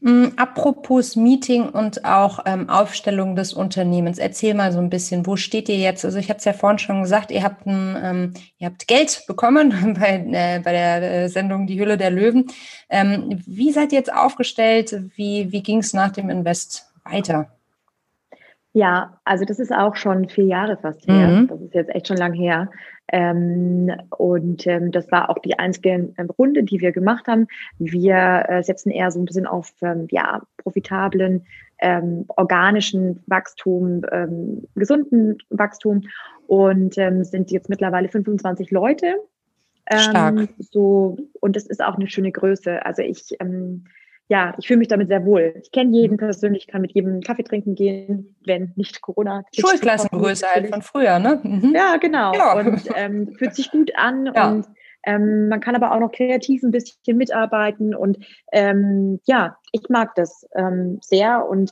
Mm, 0.00 0.28
apropos 0.36 1.16
Meeting 1.16 1.68
und 1.68 2.04
auch 2.04 2.40
ähm, 2.46 2.70
Aufstellung 2.70 3.36
des 3.36 3.52
Unternehmens, 3.52 4.18
erzähl 4.18 4.54
mal 4.54 4.72
so 4.72 4.78
ein 4.78 4.90
bisschen, 4.90 5.26
wo 5.26 5.36
steht 5.36 5.68
ihr 5.68 5.76
jetzt? 5.76 6.04
Also 6.04 6.18
ich 6.18 6.30
hatte 6.30 6.38
es 6.38 6.44
ja 6.44 6.52
vorhin 6.52 6.78
schon 6.78 7.02
gesagt, 7.02 7.30
ihr 7.30 7.42
habt, 7.42 7.66
ein, 7.66 7.96
ähm, 8.02 8.34
ihr 8.58 8.68
habt 8.68 8.88
Geld 8.88 9.24
bekommen 9.26 9.96
bei, 10.00 10.24
äh, 10.32 10.60
bei 10.60 10.72
der 10.72 11.02
äh, 11.02 11.28
Sendung 11.28 11.66
Die 11.66 11.78
Hülle 11.78 11.98
der 11.98 12.10
Löwen. 12.10 12.46
Ähm, 12.88 13.42
wie 13.46 13.72
seid 13.72 13.92
ihr 13.92 13.98
jetzt 13.98 14.12
aufgestellt? 14.12 15.02
Wie, 15.16 15.52
wie 15.52 15.62
ging 15.62 15.78
es 15.78 15.92
nach 15.92 16.12
dem 16.12 16.30
Invest 16.30 16.90
weiter? 17.04 17.48
Ja, 18.72 19.18
also 19.24 19.44
das 19.44 19.58
ist 19.58 19.72
auch 19.72 19.96
schon 19.96 20.28
vier 20.28 20.44
Jahre 20.44 20.76
fast 20.76 21.06
her. 21.06 21.28
Mhm. 21.28 21.48
Das 21.48 21.60
ist 21.60 21.74
jetzt 21.74 21.94
echt 21.94 22.06
schon 22.06 22.16
lang 22.16 22.32
her. 22.32 22.70
Ähm, 23.10 23.90
und 24.16 24.66
ähm, 24.66 24.92
das 24.92 25.10
war 25.10 25.30
auch 25.30 25.38
die 25.38 25.58
einzige 25.58 25.90
ähm, 25.90 26.30
Runde, 26.38 26.62
die 26.62 26.80
wir 26.80 26.92
gemacht 26.92 27.26
haben. 27.26 27.46
Wir 27.78 28.44
äh, 28.48 28.62
setzen 28.62 28.90
eher 28.90 29.10
so 29.10 29.20
ein 29.20 29.24
bisschen 29.24 29.46
auf 29.46 29.72
ähm, 29.82 30.06
ja, 30.10 30.42
profitablen, 30.58 31.46
ähm, 31.78 32.24
organischen 32.28 33.22
Wachstum, 33.26 34.02
ähm, 34.12 34.66
gesunden 34.74 35.38
Wachstum 35.50 36.02
und 36.46 36.94
sind 36.94 37.50
jetzt 37.50 37.68
mittlerweile 37.68 38.08
25 38.08 38.70
Leute. 38.70 39.16
Stark. 39.94 40.48
so, 40.58 41.18
und 41.40 41.56
das 41.56 41.66
ist 41.66 41.82
auch 41.82 41.96
eine 41.96 42.08
schöne 42.08 42.32
Größe. 42.32 42.84
Also 42.86 43.02
ich 43.02 43.36
ja, 44.28 44.54
ich 44.58 44.66
fühle 44.66 44.78
mich 44.78 44.88
damit 44.88 45.08
sehr 45.08 45.24
wohl. 45.24 45.54
Ich 45.62 45.72
kenne 45.72 45.96
jeden 45.96 46.14
mhm. 46.14 46.18
persönlich, 46.18 46.66
kann 46.66 46.82
mit 46.82 46.92
jedem 46.92 47.22
Kaffee 47.22 47.44
trinken 47.44 47.74
gehen, 47.74 48.36
wenn 48.44 48.72
nicht 48.76 49.00
Corona. 49.00 49.42
Schulklassengröße 49.58 50.46
halt 50.46 50.68
von 50.68 50.82
früher, 50.82 51.18
ne? 51.18 51.40
Mhm. 51.42 51.74
Ja, 51.74 51.96
genau. 51.96 52.34
Ja. 52.34 52.58
Und 52.58 52.82
ähm, 52.94 53.34
fühlt 53.36 53.54
sich 53.54 53.70
gut 53.70 53.90
an 53.96 54.30
ja. 54.34 54.50
und 54.50 54.66
ähm, 55.04 55.48
man 55.48 55.60
kann 55.60 55.74
aber 55.74 55.92
auch 55.92 56.00
noch 56.00 56.12
kreativ 56.12 56.62
ein 56.62 56.70
bisschen 56.70 57.16
mitarbeiten 57.16 57.94
und 57.94 58.18
ähm, 58.52 59.20
ja, 59.24 59.56
ich 59.72 59.88
mag 59.88 60.14
das 60.14 60.46
ähm, 60.54 60.98
sehr 61.00 61.48
und 61.48 61.70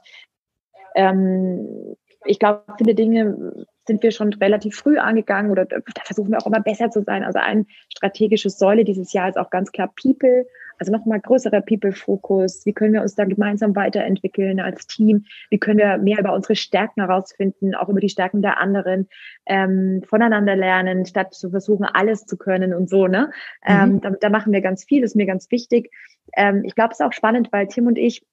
ähm, 0.94 1.96
ich 2.24 2.38
glaube, 2.38 2.62
viele 2.78 2.94
Dinge 2.94 3.66
sind 3.86 4.02
wir 4.02 4.10
schon 4.10 4.32
relativ 4.32 4.76
früh 4.76 4.98
angegangen 4.98 5.50
oder 5.50 5.66
da 5.66 5.80
versuchen 6.04 6.32
wir 6.32 6.38
auch 6.38 6.46
immer 6.46 6.60
besser 6.60 6.90
zu 6.90 7.02
sein. 7.02 7.22
Also 7.22 7.38
ein 7.38 7.66
strategisches 7.94 8.58
Säule 8.58 8.84
dieses 8.84 9.12
Jahr 9.12 9.28
ist 9.28 9.38
auch 9.38 9.50
ganz 9.50 9.70
klar 9.70 9.92
People 10.00 10.46
also 10.78 10.92
nochmal 10.92 11.20
größerer 11.20 11.60
People-Fokus. 11.62 12.64
Wie 12.66 12.72
können 12.72 12.94
wir 12.94 13.02
uns 13.02 13.14
da 13.14 13.24
gemeinsam 13.24 13.74
weiterentwickeln 13.76 14.60
als 14.60 14.86
Team? 14.86 15.24
Wie 15.50 15.58
können 15.58 15.78
wir 15.78 15.98
mehr 15.98 16.18
über 16.18 16.34
unsere 16.34 16.56
Stärken 16.56 17.00
herausfinden, 17.00 17.74
auch 17.74 17.88
über 17.88 18.00
die 18.00 18.08
Stärken 18.08 18.42
der 18.42 18.58
anderen, 18.58 19.08
ähm, 19.46 20.02
voneinander 20.06 20.56
lernen, 20.56 21.06
statt 21.06 21.34
zu 21.34 21.50
versuchen, 21.50 21.84
alles 21.84 22.26
zu 22.26 22.36
können 22.36 22.74
und 22.74 22.88
so, 22.88 23.06
ne? 23.06 23.30
Ähm, 23.64 23.76
mhm. 23.76 23.94
Ähm, 23.94 24.00
da, 24.00 24.10
da, 24.10 24.28
machen 24.28 24.52
wir 24.52 24.60
ganz 24.60 24.84
viel, 24.84 25.02
ist 25.02 25.16
mir 25.16 25.26
ganz 25.26 25.50
wichtig. 25.50 25.90
Ähm, 26.36 26.62
ich 26.64 26.74
glaube, 26.74 26.92
es 26.92 27.00
ist 27.00 27.06
auch 27.06 27.12
spannend, 27.12 27.48
weil 27.52 27.68
Tim 27.68 27.86
und 27.86 27.98
ich 27.98 28.26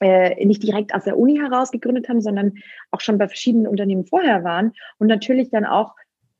äh, 0.00 0.44
nicht 0.44 0.62
direkt 0.62 0.94
aus 0.94 1.04
der 1.04 1.18
Uni 1.18 1.36
heraus 1.36 1.70
gegründet 1.70 2.08
haben, 2.08 2.20
sondern 2.20 2.54
auch 2.90 3.00
schon 3.00 3.18
bei 3.18 3.28
verschiedenen 3.28 3.66
Unternehmen 3.66 4.06
vorher 4.06 4.44
waren 4.44 4.72
und 4.98 5.08
natürlich 5.08 5.50
dann 5.50 5.64
auch 5.64 5.94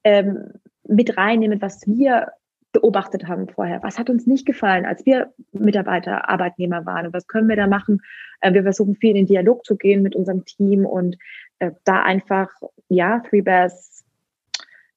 ähm, 0.04 0.52
mit 0.84 1.16
reinnehmen, 1.16 1.60
was 1.60 1.86
wir 1.86 2.32
beobachtet 2.72 3.26
haben 3.26 3.48
vorher. 3.48 3.82
Was 3.82 3.98
hat 3.98 4.10
uns 4.10 4.26
nicht 4.26 4.46
gefallen, 4.46 4.86
als 4.86 5.04
wir 5.04 5.32
Mitarbeiter, 5.52 6.28
Arbeitnehmer 6.28 6.86
waren 6.86 7.06
und 7.06 7.12
was 7.12 7.26
können 7.26 7.48
wir 7.48 7.56
da 7.56 7.66
machen? 7.66 8.02
Äh, 8.40 8.52
wir 8.52 8.62
versuchen 8.62 8.96
viel 8.96 9.10
in 9.10 9.16
den 9.16 9.26
Dialog 9.26 9.64
zu 9.64 9.76
gehen 9.76 10.02
mit 10.02 10.14
unserem 10.14 10.44
Team 10.44 10.86
und 10.86 11.16
äh, 11.58 11.72
da 11.84 12.02
einfach, 12.02 12.48
ja, 12.88 13.20
Three 13.20 13.42
Bears 13.42 14.04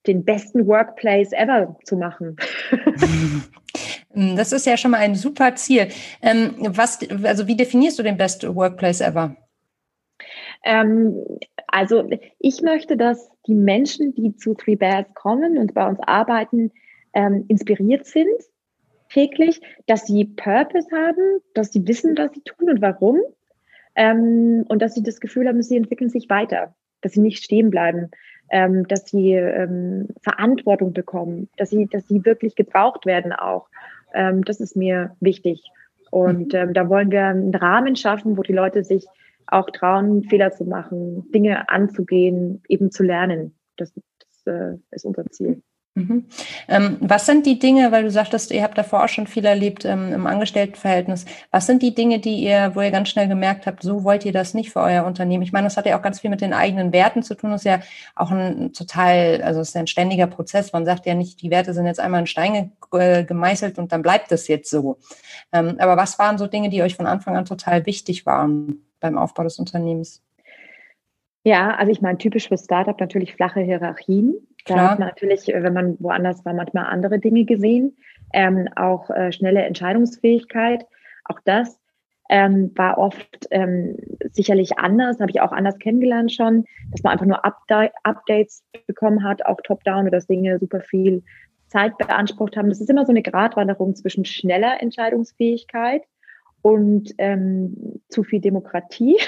den 0.06 0.24
besten 0.24 0.66
Workplace 0.66 1.32
ever 1.32 1.76
zu 1.84 1.96
machen. 1.96 2.36
das 4.14 4.52
ist 4.52 4.66
ja 4.66 4.76
schon 4.76 4.90
mal 4.90 4.98
ein 4.98 5.14
super 5.14 5.54
Ziel. 5.56 5.88
Ähm, 6.20 6.54
was, 6.58 6.98
also 7.24 7.46
wie 7.46 7.56
definierst 7.56 7.98
du 7.98 8.02
den 8.02 8.16
Best 8.16 8.44
Workplace 8.54 9.00
ever? 9.00 9.36
Ähm, 10.64 11.24
also 11.66 12.08
ich 12.38 12.62
möchte, 12.62 12.96
dass 12.96 13.30
die 13.46 13.54
Menschen, 13.54 14.14
die 14.14 14.36
zu 14.36 14.54
Three 14.54 14.76
Bears 14.76 15.06
kommen 15.14 15.58
und 15.58 15.74
bei 15.74 15.86
uns 15.86 15.98
arbeiten, 16.00 16.70
ähm, 17.14 17.44
inspiriert 17.48 18.06
sind 18.06 18.28
täglich, 19.10 19.60
dass 19.86 20.06
sie 20.06 20.24
Purpose 20.24 20.88
haben, 20.92 21.40
dass 21.54 21.72
sie 21.72 21.86
wissen, 21.86 22.16
was 22.18 22.32
sie 22.32 22.42
tun 22.42 22.70
und 22.70 22.82
warum 22.82 23.20
ähm, 23.94 24.64
und 24.68 24.82
dass 24.82 24.94
sie 24.94 25.02
das 25.02 25.20
Gefühl 25.20 25.48
haben, 25.48 25.62
sie 25.62 25.76
entwickeln 25.76 26.10
sich 26.10 26.28
weiter, 26.28 26.74
dass 27.00 27.12
sie 27.12 27.20
nicht 27.20 27.42
stehen 27.42 27.70
bleiben, 27.70 28.10
ähm, 28.50 28.86
dass 28.88 29.06
sie 29.06 29.32
ähm, 29.32 30.08
Verantwortung 30.22 30.92
bekommen, 30.92 31.48
dass 31.56 31.70
sie, 31.70 31.86
dass 31.86 32.08
sie 32.08 32.24
wirklich 32.24 32.56
gebraucht 32.56 33.06
werden 33.06 33.32
auch. 33.32 33.68
Ähm, 34.12 34.44
das 34.44 34.60
ist 34.60 34.76
mir 34.76 35.16
wichtig. 35.20 35.62
Und 36.10 36.52
mhm. 36.52 36.58
ähm, 36.58 36.74
da 36.74 36.88
wollen 36.88 37.10
wir 37.10 37.26
einen 37.26 37.54
Rahmen 37.54 37.96
schaffen, 37.96 38.36
wo 38.36 38.42
die 38.42 38.52
Leute 38.52 38.84
sich 38.84 39.06
auch 39.46 39.68
trauen, 39.70 40.24
Fehler 40.24 40.52
zu 40.52 40.64
machen, 40.64 41.30
Dinge 41.32 41.68
anzugehen, 41.68 42.62
eben 42.68 42.90
zu 42.90 43.02
lernen. 43.02 43.54
Das, 43.76 43.92
das 43.92 44.46
äh, 44.46 44.76
ist 44.90 45.04
unser 45.04 45.26
Ziel. 45.26 45.62
Mhm. 45.96 46.26
Ähm, 46.66 46.96
was 47.00 47.24
sind 47.24 47.46
die 47.46 47.60
Dinge, 47.60 47.92
weil 47.92 48.02
du 48.02 48.10
sagtest, 48.10 48.50
ihr 48.50 48.64
habt 48.64 48.76
davor 48.76 49.04
auch 49.04 49.08
schon 49.08 49.28
viel 49.28 49.44
erlebt 49.44 49.84
ähm, 49.84 50.12
im 50.12 50.26
Angestelltenverhältnis, 50.26 51.24
was 51.52 51.66
sind 51.66 51.82
die 51.82 51.94
Dinge, 51.94 52.18
die 52.18 52.42
ihr, 52.42 52.72
wo 52.74 52.80
ihr 52.80 52.90
ganz 52.90 53.10
schnell 53.10 53.28
gemerkt 53.28 53.64
habt, 53.66 53.80
so 53.84 54.02
wollt 54.02 54.24
ihr 54.24 54.32
das 54.32 54.54
nicht 54.54 54.72
für 54.72 54.80
euer 54.80 55.04
Unternehmen? 55.04 55.44
Ich 55.44 55.52
meine, 55.52 55.66
das 55.66 55.76
hat 55.76 55.86
ja 55.86 55.96
auch 55.96 56.02
ganz 56.02 56.18
viel 56.18 56.30
mit 56.30 56.40
den 56.40 56.52
eigenen 56.52 56.92
Werten 56.92 57.22
zu 57.22 57.36
tun, 57.36 57.52
das 57.52 57.60
ist 57.60 57.66
ja 57.66 57.80
auch 58.16 58.32
ein 58.32 58.72
total, 58.72 59.40
also 59.44 59.60
es 59.60 59.68
ist 59.68 59.76
ein 59.76 59.86
ständiger 59.86 60.26
Prozess. 60.26 60.72
Man 60.72 60.84
sagt 60.84 61.06
ja 61.06 61.14
nicht, 61.14 61.40
die 61.42 61.50
Werte 61.50 61.72
sind 61.72 61.86
jetzt 61.86 62.00
einmal 62.00 62.20
in 62.20 62.26
Steine 62.26 62.72
äh, 62.92 63.22
gemeißelt 63.22 63.78
und 63.78 63.92
dann 63.92 64.02
bleibt 64.02 64.32
es 64.32 64.48
jetzt 64.48 64.70
so. 64.70 64.98
Ähm, 65.52 65.76
aber 65.78 65.96
was 65.96 66.18
waren 66.18 66.38
so 66.38 66.48
Dinge, 66.48 66.70
die 66.70 66.82
euch 66.82 66.96
von 66.96 67.06
Anfang 67.06 67.36
an 67.36 67.44
total 67.44 67.86
wichtig 67.86 68.26
waren 68.26 68.84
beim 68.98 69.16
Aufbau 69.16 69.44
des 69.44 69.60
Unternehmens? 69.60 70.24
Ja, 71.44 71.76
also 71.76 71.92
ich 71.92 72.00
meine, 72.00 72.18
typisch 72.18 72.48
für 72.48 72.58
Startup 72.58 72.98
natürlich 72.98 73.34
flache 73.34 73.60
Hierarchien. 73.60 74.34
Da 74.64 74.74
Klar. 74.74 74.90
hat 74.90 74.98
man 74.98 75.08
natürlich, 75.08 75.52
äh, 75.52 75.62
wenn 75.62 75.74
man 75.74 75.96
woanders 76.00 76.44
war, 76.44 76.54
manchmal 76.54 76.86
andere 76.86 77.18
Dinge 77.18 77.44
gesehen. 77.44 77.96
Ähm, 78.32 78.68
auch 78.76 79.10
äh, 79.10 79.32
schnelle 79.32 79.62
Entscheidungsfähigkeit. 79.62 80.86
Auch 81.24 81.38
das 81.44 81.78
ähm, 82.30 82.72
war 82.74 82.98
oft 82.98 83.46
ähm, 83.50 83.96
sicherlich 84.32 84.78
anders, 84.78 85.20
habe 85.20 85.30
ich 85.30 85.40
auch 85.40 85.52
anders 85.52 85.78
kennengelernt 85.78 86.32
schon, 86.32 86.64
dass 86.90 87.02
man 87.02 87.12
einfach 87.12 87.26
nur 87.26 87.44
Upda 87.44 87.90
Updates 88.02 88.64
bekommen 88.86 89.22
hat, 89.22 89.44
auch 89.44 89.58
top-down, 89.62 90.02
oder 90.02 90.12
dass 90.12 90.26
Dinge 90.26 90.58
super 90.58 90.80
viel 90.80 91.22
Zeit 91.68 91.96
beansprucht 91.98 92.56
haben. 92.56 92.70
Das 92.70 92.80
ist 92.80 92.90
immer 92.90 93.04
so 93.04 93.12
eine 93.12 93.22
Gratwanderung 93.22 93.94
zwischen 93.94 94.24
schneller 94.24 94.80
Entscheidungsfähigkeit 94.80 96.02
und 96.64 97.12
ähm, 97.18 98.00
zu 98.08 98.24
viel 98.24 98.40
Demokratie, 98.40 99.18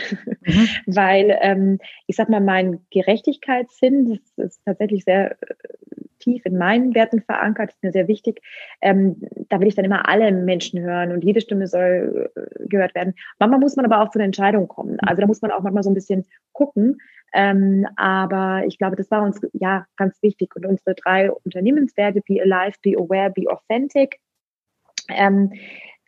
mhm. 0.47 0.69
weil 0.87 1.37
ähm, 1.43 1.79
ich 2.07 2.17
sag 2.17 2.31
mal, 2.31 2.41
mein 2.41 2.81
Gerechtigkeitssinn, 2.91 4.19
das 4.37 4.47
ist 4.47 4.65
tatsächlich 4.65 5.05
sehr 5.05 5.33
äh, 5.33 5.55
tief 6.19 6.47
in 6.47 6.57
meinen 6.57 6.95
Werten 6.95 7.21
verankert, 7.21 7.73
ist 7.73 7.83
mir 7.83 7.93
sehr 7.93 8.09
wichtig. 8.09 8.41
Ähm, 8.81 9.21
da 9.51 9.61
will 9.61 9.69
ich 9.69 9.75
dann 9.75 9.85
immer 9.85 10.09
alle 10.09 10.33
Menschen 10.33 10.81
hören 10.81 11.13
und 11.13 11.25
jede 11.25 11.43
Stimme 11.43 11.67
soll 11.67 12.31
äh, 12.35 12.69
gehört 12.69 12.95
werden. 12.95 13.13
Manchmal 13.39 13.61
muss 13.61 13.77
man 13.77 13.85
aber 13.85 14.01
auch 14.01 14.09
zu 14.09 14.19
einer 14.19 14.25
Entscheidung 14.25 14.67
kommen. 14.67 14.97
Also 15.01 15.21
da 15.21 15.27
muss 15.27 15.43
man 15.43 15.51
auch 15.51 15.61
manchmal 15.61 15.83
so 15.83 15.91
ein 15.91 15.95
bisschen 15.95 16.25
gucken. 16.53 16.97
Ähm, 17.35 17.87
aber 17.97 18.65
ich 18.67 18.79
glaube, 18.79 18.97
das 18.97 19.11
war 19.11 19.23
uns 19.23 19.43
ja 19.53 19.85
ganz 19.99 20.23
wichtig. 20.23 20.57
Und 20.57 20.65
unsere 20.65 20.95
drei 20.95 21.31
Unternehmenswerte, 21.31 22.23
be 22.27 22.41
alive, 22.41 22.79
be 22.83 22.97
aware, 22.97 23.31
be 23.31 23.45
authentic, 23.51 24.21
ähm, 25.11 25.53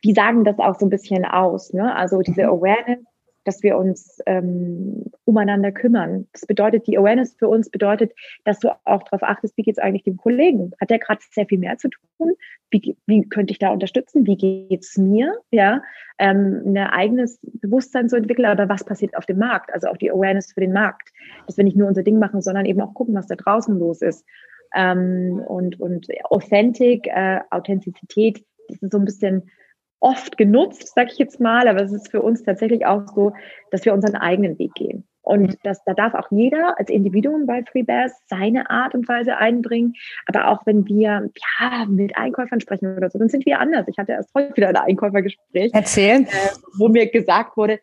die 0.05 0.13
sagen 0.13 0.45
das 0.45 0.59
auch 0.59 0.79
so 0.79 0.87
ein 0.87 0.91
bisschen 0.91 1.25
aus. 1.25 1.73
Ne? 1.73 1.95
Also 1.95 2.21
diese 2.21 2.43
mhm. 2.43 2.51
Awareness, 2.51 3.05
dass 3.45 3.63
wir 3.63 3.79
uns 3.79 4.19
ähm, 4.27 5.05
umeinander 5.25 5.73
kümmern. 5.73 6.27
Das 6.33 6.47
bedeutet, 6.47 6.87
die 6.87 6.99
Awareness 6.99 7.35
für 7.35 7.49
uns 7.49 7.71
bedeutet, 7.71 8.13
dass 8.45 8.59
du 8.59 8.69
auch 8.85 9.03
darauf 9.05 9.23
achtest, 9.23 9.57
wie 9.57 9.63
geht 9.63 9.79
es 9.79 9.83
eigentlich 9.83 10.03
dem 10.03 10.19
Kollegen? 10.19 10.73
Hat 10.79 10.91
der 10.91 10.99
gerade 10.99 11.21
sehr 11.31 11.47
viel 11.47 11.59
mehr 11.59 11.79
zu 11.79 11.89
tun? 11.89 12.35
Wie, 12.71 12.97
wie 13.07 13.27
könnte 13.27 13.53
ich 13.53 13.59
da 13.59 13.71
unterstützen? 13.71 14.27
Wie 14.27 14.37
geht's 14.37 14.99
mir? 14.99 15.35
Ja, 15.51 15.83
ähm, 16.19 16.63
ein 16.67 16.77
eigenes 16.77 17.41
Bewusstsein 17.43 18.11
zu 18.11 18.17
entwickeln, 18.17 18.45
aber 18.45 18.69
was 18.69 18.85
passiert 18.85 19.17
auf 19.17 19.25
dem 19.25 19.39
Markt? 19.39 19.73
Also 19.73 19.89
auch 19.89 19.97
die 19.97 20.11
Awareness 20.11 20.53
für 20.53 20.61
den 20.61 20.75
Markt, 20.75 21.11
dass 21.47 21.57
wir 21.57 21.65
nicht 21.65 21.77
nur 21.77 21.89
unser 21.89 22.03
Ding 22.03 22.19
machen, 22.19 22.43
sondern 22.43 22.67
eben 22.67 22.83
auch 22.83 22.93
gucken, 22.93 23.15
was 23.15 23.29
da 23.29 23.35
draußen 23.35 23.79
los 23.79 24.03
ist. 24.03 24.27
Ähm, 24.75 25.43
und 25.47 25.81
und 25.81 26.07
Authentic, 26.25 27.07
äh, 27.07 27.41
Authentizität, 27.51 28.45
das 28.69 28.83
ist 28.83 28.93
so 28.93 28.99
ein 28.99 29.07
bisschen 29.07 29.51
oft 30.01 30.37
genutzt, 30.37 30.95
sage 30.95 31.11
ich 31.13 31.19
jetzt 31.19 31.41
mal, 31.41 31.69
aber 31.69 31.83
es 31.83 31.93
ist 31.93 32.11
für 32.11 32.23
uns 32.23 32.43
tatsächlich 32.43 32.87
auch 32.87 33.07
so, 33.15 33.33
dass 33.71 33.85
wir 33.85 33.93
unseren 33.93 34.17
eigenen 34.17 34.59
Weg 34.59 34.75
gehen. 34.75 35.07
Und 35.23 35.43
mhm. 35.43 35.55
das, 35.63 35.85
da 35.85 35.93
darf 35.93 36.15
auch 36.15 36.31
jeder 36.31 36.79
als 36.79 36.89
Individuum 36.89 37.47
bei 37.47 37.63
Free 37.71 37.83
Bears 37.83 38.13
seine 38.29 38.71
Art 38.71 38.95
und 38.95 39.07
Weise 39.09 39.37
einbringen. 39.37 39.93
Aber 40.25 40.49
auch 40.49 40.65
wenn 40.65 40.87
wir 40.87 41.29
ja, 41.61 41.85
mit 41.87 42.17
Einkäufern 42.17 42.61
sprechen 42.61 42.97
oder 42.97 43.11
so, 43.11 43.19
dann 43.19 43.29
sind 43.29 43.45
wir 43.45 43.61
anders. 43.61 43.87
Ich 43.89 43.99
hatte 43.99 44.13
erst 44.13 44.33
heute 44.35 44.57
wieder 44.57 44.69
ein 44.69 44.77
Einkäufergespräch. 44.77 45.75
Erzählen. 45.75 46.25
Äh, 46.25 46.29
wo 46.79 46.89
mir 46.89 47.11
gesagt 47.11 47.59
wurde, 47.59 47.79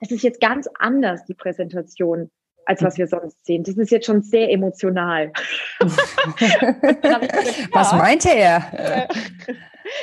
es 0.00 0.12
ist 0.12 0.22
jetzt 0.22 0.40
ganz 0.40 0.68
anders, 0.78 1.24
die 1.24 1.34
Präsentation 1.34 2.30
als 2.66 2.82
was 2.82 2.96
wir 2.96 3.06
sonst 3.06 3.44
sehen. 3.44 3.62
Das 3.62 3.76
ist 3.76 3.90
jetzt 3.90 4.06
schon 4.06 4.22
sehr 4.22 4.50
emotional. 4.50 5.32
gesagt, 5.80 7.34
was 7.72 7.92
meinte 7.92 8.30
er? 8.30 9.08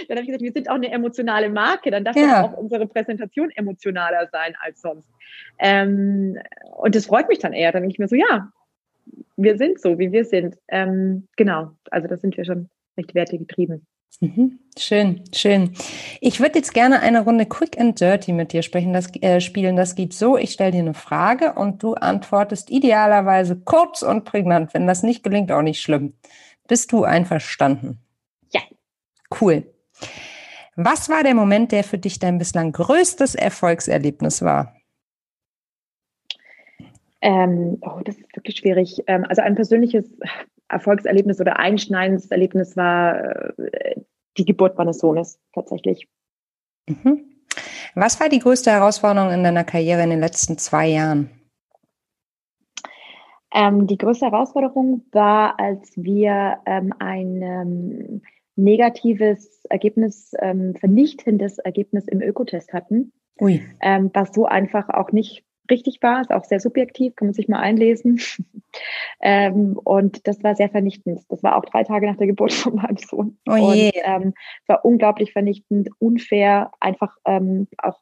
Dann 0.08 0.18
habe 0.18 0.22
ich 0.22 0.28
gesagt, 0.28 0.44
wir 0.44 0.52
sind 0.52 0.70
auch 0.70 0.76
eine 0.76 0.92
emotionale 0.92 1.50
Marke, 1.50 1.92
dann 1.92 2.04
darf 2.04 2.16
ja. 2.16 2.44
auch 2.44 2.58
unsere 2.58 2.88
Präsentation 2.88 3.50
emotionaler 3.52 4.28
sein 4.32 4.56
als 4.60 4.82
sonst. 4.82 5.10
Ähm, 5.60 6.38
und 6.78 6.96
das 6.96 7.06
freut 7.06 7.30
mich 7.30 7.40
dann 7.40 7.54
eher. 7.54 7.72
Dann 7.72 7.84
denke 7.84 7.94
ich 7.94 8.00
mir 8.00 8.08
so, 8.08 8.16
ja, 8.16 8.52
wir 9.38 9.58
sind 9.58 9.80
so, 9.82 10.00
wie 10.00 10.12
wir 10.12 10.26
sind. 10.26 10.58
Ähm, 10.68 11.28
genau, 11.36 11.72
also 11.90 12.08
da 12.08 12.18
sind 12.18 12.38
wir 12.38 12.46
schon 12.46 12.70
recht 12.98 13.16
wertegetrieben. 13.16 13.86
Mhm. 14.20 14.60
Schön, 14.78 15.24
schön. 15.34 15.74
Ich 16.20 16.40
würde 16.40 16.60
jetzt 16.60 16.74
gerne 16.74 17.00
eine 17.00 17.22
Runde 17.22 17.46
Quick 17.46 17.80
and 17.80 18.00
Dirty 18.00 18.34
mit 18.34 18.54
dir 18.54 18.62
sprechen, 18.62 18.94
das, 18.94 19.12
äh, 19.22 19.40
spielen. 19.42 19.76
Das 19.76 19.96
geht 19.96 20.14
so, 20.14 20.38
ich 20.38 20.52
stelle 20.52 20.72
dir 20.72 20.80
eine 20.80 20.94
Frage 20.94 21.54
und 21.54 21.82
du 21.82 21.94
antwortest 21.96 22.70
idealerweise 22.70 23.56
kurz 23.56 24.04
und 24.04 24.26
prägnant. 24.26 24.74
Wenn 24.74 24.86
das 24.86 25.02
nicht 25.02 25.24
gelingt, 25.24 25.52
auch 25.52 25.64
nicht 25.64 25.82
schlimm. 25.82 26.14
Bist 26.68 26.92
du 26.92 27.04
einverstanden? 27.04 28.00
Ja. 28.52 28.62
Cool. 29.40 29.64
Was 30.76 31.10
war 31.10 31.24
der 31.24 31.36
Moment, 31.36 31.72
der 31.72 31.84
für 31.84 31.98
dich 31.98 32.20
dein 32.20 32.38
bislang 32.38 32.72
größtes 32.72 33.36
Erfolgserlebnis 33.36 34.42
war? 34.42 34.76
Ähm, 37.22 37.78
oh, 37.82 38.00
das 38.04 38.18
ist 38.18 38.36
wirklich 38.36 38.58
schwierig. 38.58 39.04
Ähm, 39.08 39.26
also 39.30 39.42
ein 39.42 39.56
persönliches 39.56 40.06
Erfolgserlebnis 40.70 41.40
oder 41.40 41.60
einschneidendes 41.60 42.32
Erlebnis 42.32 42.76
war 42.76 43.16
äh, 43.60 43.96
die 44.38 44.46
Geburt 44.46 44.78
meines 44.78 45.00
Sohnes 45.00 45.40
tatsächlich. 45.54 46.08
Mhm. 46.88 47.26
Was 47.94 48.20
war 48.20 48.30
die 48.30 48.40
größte 48.40 48.72
Herausforderung 48.72 49.32
in 49.32 49.44
deiner 49.44 49.66
Karriere 49.66 50.04
in 50.04 50.10
den 50.10 50.22
letzten 50.22 50.58
zwei 50.58 50.88
Jahren? 50.88 51.30
Ähm, 53.54 53.86
die 53.86 53.98
größte 53.98 54.28
Herausforderung 54.28 55.06
war, 55.12 55.60
als 55.60 55.92
wir 55.98 56.60
ähm, 56.66 56.94
ein 57.00 57.42
ähm, 57.42 58.22
negatives 58.56 59.66
Ergebnis, 59.70 60.34
ähm, 60.40 60.76
vernichtendes 60.76 61.58
Ergebnis 61.60 62.08
im 62.08 62.22
Ökotest 62.22 62.74
hatten. 62.74 63.14
Ähm, 63.82 64.12
was 64.14 64.34
so 64.34 64.46
einfach 64.46 64.90
auch 64.90 65.12
nicht 65.12 65.44
richtig 65.70 66.02
war, 66.02 66.22
ist 66.22 66.32
auch 66.32 66.44
sehr 66.44 66.60
subjektiv, 66.60 67.16
kann 67.16 67.28
man 67.28 67.34
sich 67.34 67.48
mal 67.48 67.60
einlesen. 67.60 68.20
ähm, 69.22 69.80
und 69.84 70.28
das 70.28 70.44
war 70.44 70.56
sehr 70.56 70.70
vernichtend. 70.70 71.22
Das 71.30 71.42
war 71.44 71.56
auch 71.56 71.66
drei 71.66 71.84
Tage 71.84 72.08
nach 72.08 72.18
der 72.18 72.28
Geburt 72.28 72.54
von 72.54 72.76
meinem 72.76 72.98
Sohn. 72.98 73.38
Oh 73.50 73.56
je. 73.56 73.88
Und 73.88 73.94
ähm, 74.04 74.34
war 74.68 74.86
unglaublich 74.86 75.32
vernichtend, 75.32 75.90
unfair, 76.00 76.72
einfach 76.80 77.16
ähm, 77.26 77.68
auch 77.78 78.00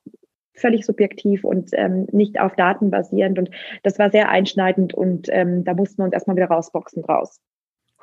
völlig 0.55 0.85
subjektiv 0.85 1.43
und 1.43 1.69
ähm, 1.73 2.07
nicht 2.11 2.39
auf 2.39 2.55
Daten 2.55 2.91
basierend. 2.91 3.39
Und 3.39 3.49
das 3.83 3.97
war 3.97 4.11
sehr 4.11 4.29
einschneidend 4.29 4.93
und 4.93 5.27
ähm, 5.29 5.63
da 5.63 5.73
mussten 5.73 5.99
wir 5.99 6.05
uns 6.05 6.13
erstmal 6.13 6.35
wieder 6.35 6.47
rausboxen 6.49 7.03
draus. 7.03 7.39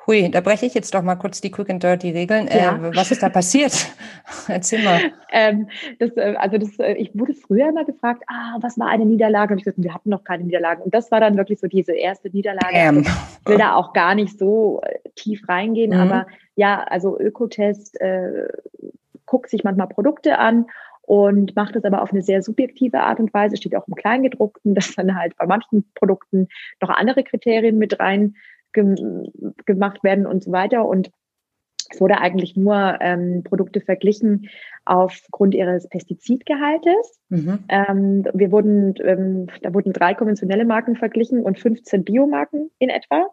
Hui, 0.07 0.31
da 0.31 0.39
breche 0.39 0.65
ich 0.65 0.73
jetzt 0.73 0.95
doch 0.95 1.01
mal 1.01 1.15
kurz 1.15 1.41
die 1.41 1.51
Quick 1.51 1.69
and 1.69 1.83
Dirty 1.83 2.11
Regeln. 2.11 2.47
Äh, 2.47 2.63
ja. 2.63 2.77
Äh, 2.77 2.95
was 2.95 3.11
ist 3.11 3.21
da 3.21 3.27
passiert? 3.27 3.73
Erzähl 4.47 4.81
mal. 4.83 5.01
Ähm, 5.33 5.67
das, 5.99 6.15
äh, 6.15 6.35
also 6.37 6.57
das, 6.57 6.79
äh, 6.79 6.93
ich 6.93 7.11
wurde 7.13 7.33
früher 7.33 7.73
mal 7.73 7.83
gefragt, 7.83 8.23
ah, 8.27 8.57
was 8.61 8.79
war 8.79 8.87
eine 8.87 9.05
Niederlage? 9.05 9.51
Und 9.51 9.59
ich 9.59 9.65
gesagt, 9.65 9.83
wir 9.83 9.93
hatten 9.93 10.09
noch 10.09 10.23
keine 10.23 10.45
Niederlagen. 10.45 10.81
Und 10.81 10.93
das 10.93 11.11
war 11.11 11.19
dann 11.19 11.35
wirklich 11.35 11.59
so 11.59 11.67
diese 11.67 11.91
erste 11.91 12.29
Niederlage. 12.29 12.73
Ähm. 12.73 13.01
Ich 13.01 13.49
will 13.51 13.57
da 13.57 13.75
auch 13.75 13.91
gar 13.91 14.15
nicht 14.15 14.39
so 14.39 14.81
tief 15.15 15.47
reingehen, 15.49 15.91
mhm. 15.91 15.99
aber 15.99 16.27
ja, 16.55 16.83
also 16.83 17.19
Ökotest 17.19 17.99
äh, 17.99 18.47
guckt 19.25 19.49
sich 19.49 19.65
manchmal 19.65 19.87
Produkte 19.87 20.39
an 20.39 20.67
und 21.01 21.55
macht 21.55 21.75
es 21.75 21.83
aber 21.83 22.01
auf 22.01 22.11
eine 22.11 22.21
sehr 22.21 22.41
subjektive 22.41 23.01
Art 23.01 23.19
und 23.19 23.33
Weise. 23.33 23.57
Steht 23.57 23.75
auch 23.75 23.87
im 23.87 23.95
Kleingedruckten, 23.95 24.73
dass 24.75 24.95
dann 24.95 25.15
halt 25.15 25.35
bei 25.37 25.45
manchen 25.45 25.85
Produkten 25.95 26.47
noch 26.81 26.89
andere 26.89 27.23
Kriterien 27.23 27.77
mit 27.77 27.99
rein 27.99 28.35
gemacht 29.65 30.03
werden 30.03 30.25
und 30.25 30.43
so 30.43 30.51
weiter. 30.51 30.85
Und 30.85 31.11
es 31.89 32.01
wurde 32.01 32.19
eigentlich 32.19 32.55
nur 32.55 32.97
ähm, 32.99 33.43
Produkte 33.43 33.81
verglichen 33.81 34.49
aufgrund 34.85 35.55
ihres 35.55 35.87
Pestizidgehaltes. 35.87 37.19
Mhm. 37.29 37.59
Ähm, 37.69 38.27
wir 38.33 38.51
wurden, 38.51 38.95
ähm, 39.03 39.47
da 39.61 39.73
wurden 39.73 39.93
drei 39.93 40.13
konventionelle 40.13 40.65
Marken 40.65 40.95
verglichen 40.95 41.43
und 41.43 41.59
15 41.59 42.03
Biomarken 42.03 42.71
in 42.79 42.89
etwa. 42.89 43.27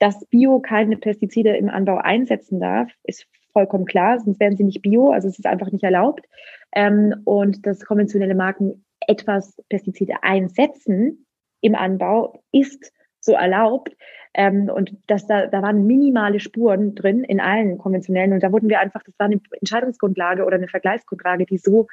Dass 0.00 0.26
Bio 0.26 0.58
keine 0.58 0.96
Pestizide 0.96 1.56
im 1.56 1.68
Anbau 1.68 1.98
einsetzen 1.98 2.58
darf, 2.58 2.90
ist 3.04 3.26
vollkommen 3.52 3.84
klar, 3.84 4.18
sonst 4.18 4.40
wären 4.40 4.56
sie 4.56 4.64
nicht 4.64 4.82
Bio, 4.82 5.12
also 5.12 5.28
es 5.28 5.38
ist 5.38 5.46
einfach 5.46 5.70
nicht 5.70 5.84
erlaubt. 5.84 6.26
Ähm, 6.72 7.14
und 7.24 7.64
dass 7.64 7.84
konventionelle 7.84 8.34
Marken 8.34 8.84
etwas 9.06 9.56
Pestizide 9.68 10.22
einsetzen 10.22 11.26
im 11.60 11.74
Anbau, 11.74 12.42
ist 12.52 12.92
so 13.20 13.32
erlaubt. 13.32 13.96
Ähm, 14.34 14.68
und 14.68 14.96
dass 15.06 15.26
da, 15.26 15.46
da 15.46 15.62
waren 15.62 15.86
minimale 15.86 16.40
Spuren 16.40 16.94
drin 16.94 17.22
in 17.24 17.40
allen 17.40 17.78
konventionellen. 17.78 18.32
Und 18.32 18.42
da 18.42 18.52
wurden 18.52 18.68
wir 18.68 18.80
einfach, 18.80 19.02
das 19.04 19.14
war 19.18 19.26
eine 19.26 19.40
Entscheidungsgrundlage 19.60 20.44
oder 20.44 20.56
eine 20.56 20.68
Vergleichsgrundlage, 20.68 21.46
die 21.46 21.58
so 21.58 21.86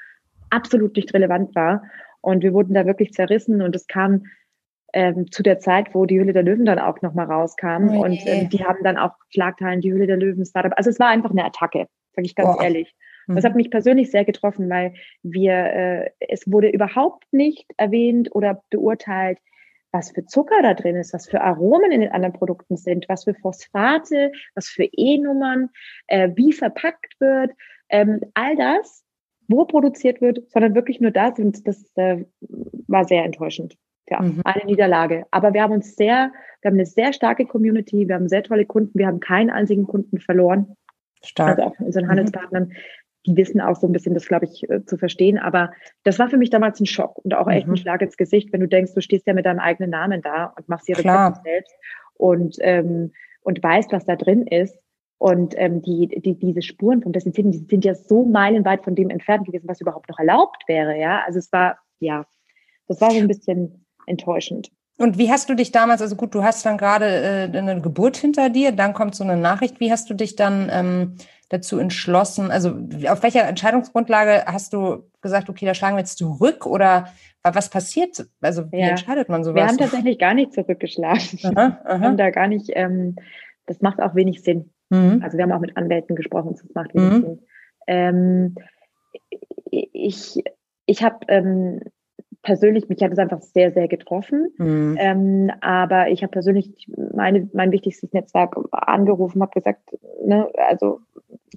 absolut 0.49 0.95
nicht 0.95 1.13
relevant 1.13 1.55
war. 1.55 1.83
Und 2.21 2.43
wir 2.43 2.53
wurden 2.53 2.73
da 2.73 2.85
wirklich 2.85 3.13
zerrissen 3.13 3.61
und 3.61 3.75
es 3.75 3.87
kam 3.87 4.25
ähm, 4.93 5.31
zu 5.31 5.43
der 5.43 5.59
Zeit, 5.59 5.93
wo 5.93 6.05
die 6.05 6.19
Hülle 6.19 6.33
der 6.33 6.43
Löwen 6.43 6.65
dann 6.65 6.79
auch 6.79 7.01
nochmal 7.01 7.27
rauskam. 7.27 7.89
Oh 7.89 8.03
und 8.03 8.19
ähm, 8.25 8.49
die 8.49 8.63
haben 8.63 8.83
dann 8.83 8.97
auch 8.97 9.13
Schlagteilen, 9.29 9.81
die 9.81 9.91
Hülle 9.91 10.07
der 10.07 10.17
Löwen, 10.17 10.45
Startup. 10.45 10.73
Also 10.75 10.89
es 10.89 10.99
war 10.99 11.07
einfach 11.07 11.31
eine 11.31 11.45
Attacke, 11.45 11.87
sage 12.13 12.25
ich 12.25 12.35
ganz 12.35 12.57
oh. 12.57 12.61
ehrlich. 12.61 12.93
Das 13.27 13.45
hat 13.45 13.53
mhm. 13.53 13.57
mich 13.57 13.71
persönlich 13.71 14.11
sehr 14.11 14.25
getroffen, 14.25 14.69
weil 14.69 14.93
wir, 15.23 15.53
äh, 15.53 16.09
es 16.19 16.51
wurde 16.51 16.69
überhaupt 16.69 17.31
nicht 17.31 17.65
erwähnt 17.77 18.29
oder 18.33 18.63
beurteilt, 18.69 19.37
was 19.91 20.11
für 20.11 20.25
Zucker 20.25 20.61
da 20.61 20.73
drin 20.73 20.95
ist, 20.95 21.13
was 21.13 21.29
für 21.29 21.41
Aromen 21.41 21.91
in 21.91 22.01
den 22.01 22.11
anderen 22.11 22.33
Produkten 22.33 22.77
sind, 22.77 23.07
was 23.09 23.25
für 23.25 23.33
Phosphate, 23.33 24.31
was 24.55 24.67
für 24.67 24.85
E-Nummern, 24.85 25.69
äh, 26.07 26.29
wie 26.35 26.53
verpackt 26.53 27.19
wird, 27.19 27.51
ähm, 27.89 28.21
all 28.33 28.55
das, 28.55 29.03
wo 29.47 29.65
produziert 29.65 30.21
wird, 30.21 30.49
sondern 30.49 30.75
wirklich 30.75 31.01
nur 31.01 31.11
das 31.11 31.37
und 31.39 31.67
das 31.67 31.91
äh, 31.95 32.25
war 32.87 33.05
sehr 33.05 33.25
enttäuschend. 33.25 33.77
Ja, 34.09 34.21
mhm. 34.21 34.41
eine 34.43 34.65
Niederlage. 34.65 35.25
Aber 35.31 35.53
wir 35.53 35.61
haben 35.61 35.73
uns 35.73 35.95
sehr, 35.95 36.31
wir 36.61 36.69
haben 36.69 36.75
eine 36.75 36.85
sehr 36.85 37.13
starke 37.13 37.45
Community, 37.45 38.07
wir 38.07 38.15
haben 38.15 38.27
sehr 38.27 38.43
tolle 38.43 38.65
Kunden, 38.65 38.97
wir 38.97 39.07
haben 39.07 39.19
keinen 39.19 39.49
einzigen 39.49 39.85
Kunden 39.87 40.19
verloren. 40.19 40.75
Stark. 41.23 41.59
Also 41.59 41.69
auch 41.69 41.75
von 41.75 41.85
unseren 41.85 42.05
mhm. 42.05 42.71
Die 43.25 43.37
wissen 43.37 43.61
auch 43.61 43.75
so 43.75 43.87
ein 43.87 43.91
bisschen 43.91 44.13
das, 44.13 44.27
glaube 44.27 44.45
ich, 44.45 44.69
äh, 44.69 44.83
zu 44.85 44.97
verstehen. 44.97 45.37
Aber 45.37 45.71
das 46.03 46.19
war 46.19 46.29
für 46.29 46.37
mich 46.37 46.49
damals 46.49 46.79
ein 46.79 46.85
Schock 46.85 47.17
und 47.23 47.33
auch 47.33 47.47
echt 47.47 47.67
mhm. 47.67 47.73
ein 47.73 47.77
Schlag 47.77 48.01
ins 48.01 48.17
Gesicht, 48.17 48.51
wenn 48.51 48.61
du 48.61 48.67
denkst, 48.67 48.93
du 48.93 49.01
stehst 49.01 49.27
ja 49.27 49.33
mit 49.33 49.45
deinem 49.45 49.59
eigenen 49.59 49.91
Namen 49.91 50.21
da 50.21 50.53
und 50.57 50.67
machst 50.67 50.87
die 50.87 50.93
Rezepte 50.93 51.41
selbst 51.43 51.75
und, 52.15 52.57
ähm, 52.61 53.11
und 53.41 53.61
weißt, 53.61 53.91
was 53.91 54.05
da 54.05 54.15
drin 54.15 54.47
ist. 54.47 54.77
Und 55.17 55.53
ähm, 55.57 55.83
die, 55.83 56.07
die, 56.07 56.33
diese 56.33 56.63
Spuren 56.63 57.03
vom 57.03 57.11
Desinfizierten, 57.11 57.51
die 57.51 57.67
sind 57.69 57.85
ja 57.85 57.93
so 57.93 58.25
meilenweit 58.25 58.83
von 58.83 58.95
dem 58.95 59.11
entfernt 59.11 59.45
gewesen, 59.45 59.67
was 59.67 59.79
überhaupt 59.79 60.09
noch 60.09 60.17
erlaubt 60.17 60.63
wäre. 60.67 60.97
Ja, 60.97 61.21
also 61.27 61.37
es 61.37 61.51
war, 61.51 61.77
ja, 61.99 62.25
das 62.87 63.01
war 63.01 63.11
so 63.11 63.19
ein 63.19 63.27
bisschen 63.27 63.85
enttäuschend. 64.07 64.71
Und 64.97 65.17
wie 65.17 65.31
hast 65.31 65.49
du 65.49 65.55
dich 65.55 65.71
damals, 65.71 66.01
also 66.01 66.15
gut, 66.15 66.35
du 66.35 66.43
hast 66.43 66.65
dann 66.65 66.77
gerade 66.77 67.05
äh, 67.53 67.57
eine 67.57 67.81
Geburt 67.81 68.17
hinter 68.17 68.49
dir, 68.49 68.71
dann 68.71 68.93
kommt 68.93 69.15
so 69.15 69.23
eine 69.23 69.37
Nachricht. 69.37 69.79
Wie 69.79 69.91
hast 69.91 70.09
du 70.09 70.13
dich 70.13 70.35
dann 70.35 70.69
ähm, 70.71 71.15
dazu 71.49 71.79
entschlossen? 71.79 72.51
Also 72.51 72.77
auf 73.07 73.23
welcher 73.23 73.47
Entscheidungsgrundlage 73.47 74.43
hast 74.45 74.73
du 74.73 75.09
gesagt, 75.21 75.49
okay, 75.49 75.65
da 75.65 75.73
schlagen 75.73 75.95
wir 75.95 76.01
jetzt 76.01 76.17
zurück 76.17 76.65
oder 76.65 77.07
was 77.43 77.69
passiert? 77.69 78.27
Also 78.41 78.71
wie 78.71 78.79
ja. 78.79 78.89
entscheidet 78.89 79.29
man 79.29 79.43
sowas? 79.43 79.55
Wir 79.55 79.67
haben 79.67 79.77
tatsächlich 79.77 80.19
gar 80.19 80.33
nicht 80.33 80.53
zurückgeschlagen. 80.53 81.39
Aha, 81.43 81.79
aha. 81.83 81.99
Wir 81.99 82.07
haben 82.07 82.17
da 82.17 82.29
gar 82.29 82.47
nicht, 82.47 82.69
ähm, 82.73 83.15
das 83.65 83.81
macht 83.81 83.99
auch 84.01 84.15
wenig 84.15 84.43
Sinn. 84.43 84.71
Mhm. 84.89 85.21
Also 85.23 85.37
wir 85.37 85.43
haben 85.43 85.51
auch 85.51 85.59
mit 85.59 85.77
Anwälten 85.77 86.15
gesprochen, 86.15 86.51
das 86.51 86.63
macht 86.75 86.93
wenig 86.93 87.11
mhm. 87.11 87.21
Sinn. 87.21 87.39
Ähm, 87.87 88.55
ich 89.71 90.43
ich 90.85 91.03
habe 91.03 91.25
ähm, 91.29 91.81
persönlich, 92.43 92.89
mich 92.89 93.01
hat 93.01 93.11
es 93.11 93.19
einfach 93.19 93.41
sehr, 93.41 93.71
sehr 93.71 93.87
getroffen. 93.87 94.51
Mhm. 94.57 94.97
Ähm, 94.99 95.51
aber 95.61 96.09
ich 96.09 96.23
habe 96.23 96.31
persönlich 96.31 96.87
meine, 97.13 97.49
mein 97.53 97.71
wichtigstes 97.71 98.13
Netzwerk 98.13 98.55
angerufen, 98.71 99.41
habe 99.41 99.51
gesagt, 99.53 99.81
ne, 100.23 100.49
also 100.55 100.99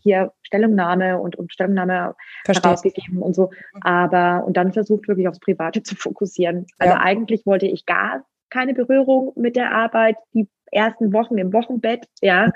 hier 0.00 0.32
Stellungnahme 0.42 1.18
und, 1.18 1.36
und 1.36 1.52
Stellungnahme 1.52 2.14
Verstehe. 2.44 2.70
herausgegeben 2.70 3.22
und 3.22 3.34
so. 3.34 3.50
Aber 3.80 4.44
und 4.46 4.56
dann 4.56 4.72
versucht 4.72 5.08
wirklich 5.08 5.28
aufs 5.28 5.40
Private 5.40 5.82
zu 5.82 5.96
fokussieren. 5.96 6.66
Also 6.78 6.94
ja. 6.94 7.00
eigentlich 7.00 7.46
wollte 7.46 7.66
ich 7.66 7.86
gar 7.86 8.24
keine 8.50 8.74
Berührung 8.74 9.32
mit 9.36 9.56
der 9.56 9.72
Arbeit, 9.72 10.16
die 10.34 10.48
ersten 10.70 11.12
Wochen 11.12 11.38
im 11.38 11.52
Wochenbett, 11.52 12.06
ja. 12.20 12.50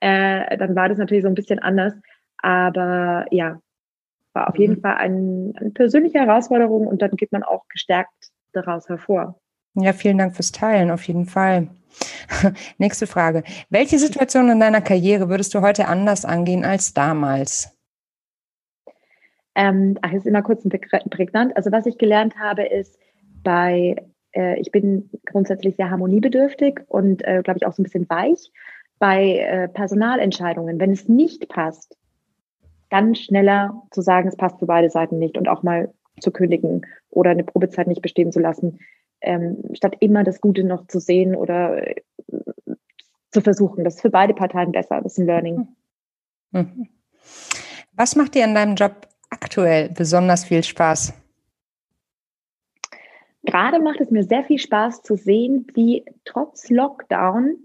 Äh, 0.00 0.56
dann 0.56 0.74
war 0.74 0.88
das 0.88 0.98
natürlich 0.98 1.22
so 1.22 1.28
ein 1.28 1.34
bisschen 1.34 1.58
anders. 1.58 1.94
Aber 2.38 3.26
ja, 3.30 3.60
war 4.32 4.48
auf 4.48 4.56
jeden 4.56 4.76
mhm. 4.76 4.80
Fall 4.80 4.94
ein, 4.96 5.52
eine 5.56 5.70
persönliche 5.70 6.18
Herausforderung 6.18 6.86
und 6.86 7.02
dann 7.02 7.12
geht 7.12 7.32
man 7.32 7.42
auch 7.42 7.66
gestärkt 7.68 8.30
daraus 8.52 8.88
hervor. 8.88 9.38
Ja, 9.74 9.92
vielen 9.92 10.18
Dank 10.18 10.34
fürs 10.34 10.52
Teilen, 10.52 10.90
auf 10.90 11.04
jeden 11.04 11.26
Fall. 11.26 11.68
Nächste 12.78 13.06
Frage. 13.06 13.42
Welche 13.68 13.98
Situation 13.98 14.48
in 14.48 14.60
deiner 14.60 14.80
Karriere 14.80 15.28
würdest 15.28 15.54
du 15.54 15.60
heute 15.60 15.86
anders 15.86 16.24
angehen 16.24 16.64
als 16.64 16.92
damals? 16.94 17.76
Ähm, 19.54 19.98
ach, 20.02 20.12
ist 20.12 20.26
immer 20.26 20.42
kurz 20.42 20.64
und 20.64 20.72
prägnant. 21.10 21.56
Also 21.56 21.72
was 21.72 21.86
ich 21.86 21.98
gelernt 21.98 22.36
habe, 22.38 22.64
ist 22.64 22.98
bei, 23.42 23.96
äh, 24.32 24.58
ich 24.60 24.70
bin 24.70 25.10
grundsätzlich 25.26 25.76
sehr 25.76 25.90
harmoniebedürftig 25.90 26.80
und 26.86 27.26
äh, 27.26 27.42
glaube 27.42 27.58
ich 27.58 27.66
auch 27.66 27.72
so 27.72 27.82
ein 27.82 27.84
bisschen 27.84 28.08
weich. 28.08 28.52
Bei 28.98 29.38
äh, 29.38 29.68
Personalentscheidungen, 29.68 30.78
wenn 30.78 30.92
es 30.92 31.08
nicht 31.08 31.48
passt, 31.48 31.96
dann 32.90 33.14
schneller 33.14 33.82
zu 33.90 34.02
sagen, 34.02 34.28
es 34.28 34.36
passt 34.36 34.58
für 34.58 34.66
beide 34.66 34.90
Seiten 34.90 35.18
nicht 35.18 35.38
und 35.38 35.48
auch 35.48 35.62
mal 35.62 35.92
zu 36.20 36.30
kündigen 36.30 36.86
oder 37.08 37.30
eine 37.30 37.44
Probezeit 37.44 37.86
nicht 37.86 38.02
bestehen 38.02 38.32
zu 38.32 38.40
lassen, 38.40 38.80
ähm, 39.22 39.62
statt 39.72 39.96
immer 40.00 40.24
das 40.24 40.40
Gute 40.40 40.64
noch 40.64 40.86
zu 40.86 41.00
sehen 41.00 41.34
oder 41.34 41.86
äh, 41.86 41.94
zu 43.30 43.40
versuchen. 43.40 43.84
Das 43.84 43.96
ist 43.96 44.02
für 44.02 44.10
beide 44.10 44.34
Parteien 44.34 44.72
besser. 44.72 45.00
Das 45.00 45.12
ist 45.12 45.18
ein 45.18 45.26
Learning. 45.26 45.68
Mhm. 46.50 46.88
Was 47.92 48.16
macht 48.16 48.34
dir 48.34 48.44
in 48.44 48.54
deinem 48.54 48.74
Job 48.74 49.08
aktuell 49.30 49.90
besonders 49.90 50.44
viel 50.44 50.62
Spaß? 50.62 51.14
Gerade 53.44 53.80
macht 53.80 54.00
es 54.00 54.10
mir 54.10 54.24
sehr 54.24 54.44
viel 54.44 54.58
Spaß 54.58 55.02
zu 55.02 55.16
sehen, 55.16 55.66
wie 55.74 56.04
trotz 56.24 56.68
Lockdown 56.68 57.56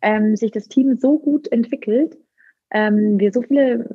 ähm, 0.00 0.36
sich 0.36 0.52
das 0.52 0.68
Team 0.68 0.96
so 0.96 1.18
gut 1.18 1.50
entwickelt. 1.50 2.16
Ähm, 2.70 3.18
wir 3.18 3.32
so 3.32 3.42
viele 3.42 3.88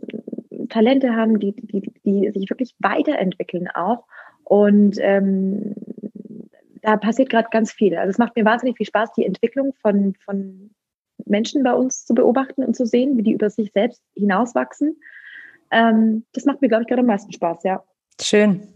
Talente 0.74 1.16
haben, 1.16 1.40
die, 1.40 1.54
die, 1.56 1.94
die 2.04 2.32
sich 2.32 2.50
wirklich 2.50 2.76
weiterentwickeln 2.80 3.68
auch. 3.70 4.06
Und 4.44 4.98
ähm, 5.00 5.76
da 6.82 6.98
passiert 6.98 7.30
gerade 7.30 7.48
ganz 7.52 7.72
viel. 7.72 7.96
Also 7.96 8.10
es 8.10 8.18
macht 8.18 8.36
mir 8.36 8.44
wahnsinnig 8.44 8.78
viel 8.78 8.88
Spaß, 8.88 9.14
die 9.14 9.26
Entwicklung 9.26 9.74
von, 9.82 10.16
von 10.26 10.72
Menschen 11.26 11.64
bei 11.64 11.74
uns 11.74 12.06
zu 12.06 12.14
beobachten 12.14 12.64
und 12.64 12.76
zu 12.76 12.86
sehen, 12.86 13.18
wie 13.18 13.24
die 13.24 13.34
über 13.34 13.50
sich 13.50 13.72
selbst 13.72 14.02
hinauswachsen. 14.16 15.00
Ähm, 15.72 16.26
das 16.34 16.46
macht 16.46 16.62
mir, 16.62 16.68
glaube 16.68 16.84
ich, 16.84 16.88
gerade 16.88 17.02
am 17.02 17.08
meisten 17.08 17.32
Spaß, 17.32 17.64
ja. 17.64 17.84
Schön. 18.20 18.68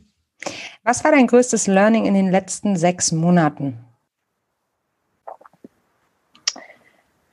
Was 0.84 1.04
war 1.04 1.12
dein 1.12 1.28
größtes 1.28 1.68
Learning 1.68 2.06
in 2.06 2.14
den 2.14 2.32
letzten 2.32 2.76
sechs 2.76 3.12
Monaten? 3.12 3.80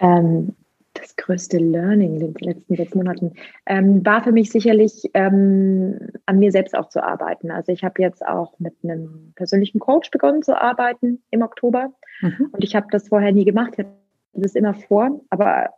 Ähm, 0.01 0.57
das 1.05 1.17
größte 1.17 1.59
Learning 1.59 2.15
in 2.15 2.21
den 2.21 2.35
letzten 2.41 2.77
sechs 2.77 2.95
Monaten 2.95 3.33
ähm, 3.67 4.05
war 4.05 4.23
für 4.23 4.33
mich 4.33 4.51
sicherlich 4.51 5.11
ähm, 5.15 5.99
an 6.27 6.39
mir 6.39 6.51
selbst 6.51 6.77
auch 6.77 6.89
zu 6.89 7.03
arbeiten. 7.03 7.51
Also 7.51 7.73
ich 7.73 7.85
habe 7.85 8.03
jetzt 8.03 8.25
auch 8.27 8.59
mit 8.59 8.75
einem 8.83 9.33
persönlichen 9.37 9.79
Coach 9.79 10.11
begonnen 10.11 10.43
zu 10.43 10.61
arbeiten 10.61 11.23
im 11.31 11.43
Oktober 11.43 11.93
mhm. 12.21 12.51
und 12.53 12.65
ich 12.65 12.75
habe 12.75 12.87
das 12.91 13.09
vorher 13.09 13.33
nie 13.33 13.45
gemacht. 13.45 13.75
Ich 13.75 13.79
hatte 13.81 13.93
das 14.33 14.55
immer 14.55 14.75
vor, 14.75 15.21
aber 15.31 15.71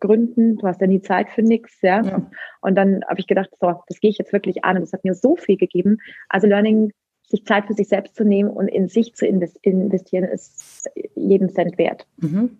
Gründen, 0.00 0.56
du 0.56 0.66
hast 0.66 0.80
ja 0.80 0.86
nie 0.86 1.00
Zeit 1.00 1.30
für 1.30 1.42
nichts, 1.42 1.80
ja? 1.82 2.02
ja. 2.02 2.30
Und 2.60 2.76
dann 2.76 3.02
habe 3.08 3.20
ich 3.20 3.26
gedacht, 3.26 3.50
so, 3.60 3.74
das 3.88 4.00
gehe 4.00 4.10
ich 4.10 4.18
jetzt 4.18 4.32
wirklich 4.32 4.64
an 4.64 4.76
und 4.76 4.82
das 4.82 4.92
hat 4.92 5.04
mir 5.04 5.14
so 5.14 5.36
viel 5.36 5.56
gegeben. 5.56 5.98
Also 6.28 6.46
Learning, 6.46 6.92
sich 7.28 7.44
Zeit 7.46 7.66
für 7.66 7.74
sich 7.74 7.88
selbst 7.88 8.14
zu 8.14 8.24
nehmen 8.24 8.50
und 8.50 8.68
in 8.68 8.88
sich 8.88 9.14
zu 9.14 9.26
investieren, 9.26 10.24
ist 10.24 10.90
jeden 11.14 11.48
Cent 11.48 11.78
wert. 11.78 12.06
Mhm. 12.18 12.58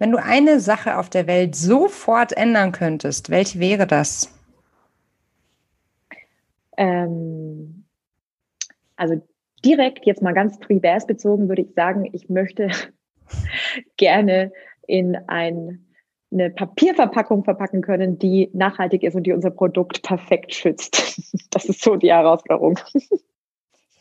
Wenn 0.00 0.12
du 0.12 0.18
eine 0.18 0.60
Sache 0.60 0.96
auf 0.96 1.10
der 1.10 1.26
Welt 1.26 1.54
sofort 1.54 2.34
ändern 2.34 2.72
könntest, 2.72 3.28
welche 3.28 3.60
wäre 3.60 3.86
das? 3.86 4.32
Ähm, 6.78 7.84
also 8.96 9.20
direkt 9.62 10.06
jetzt 10.06 10.22
mal 10.22 10.32
ganz 10.32 10.58
Trivers 10.58 11.06
bezogen 11.06 11.50
würde 11.50 11.60
ich 11.60 11.74
sagen, 11.74 12.08
ich 12.14 12.30
möchte 12.30 12.70
gerne 13.98 14.52
in 14.86 15.16
ein, 15.28 15.84
eine 16.32 16.48
Papierverpackung 16.48 17.44
verpacken 17.44 17.82
können, 17.82 18.18
die 18.18 18.48
nachhaltig 18.54 19.02
ist 19.02 19.16
und 19.16 19.24
die 19.24 19.34
unser 19.34 19.50
Produkt 19.50 20.02
perfekt 20.02 20.54
schützt. 20.54 21.20
Das 21.50 21.64
ist 21.64 21.82
so 21.82 21.96
die 21.96 22.12
Herausforderung. 22.12 22.78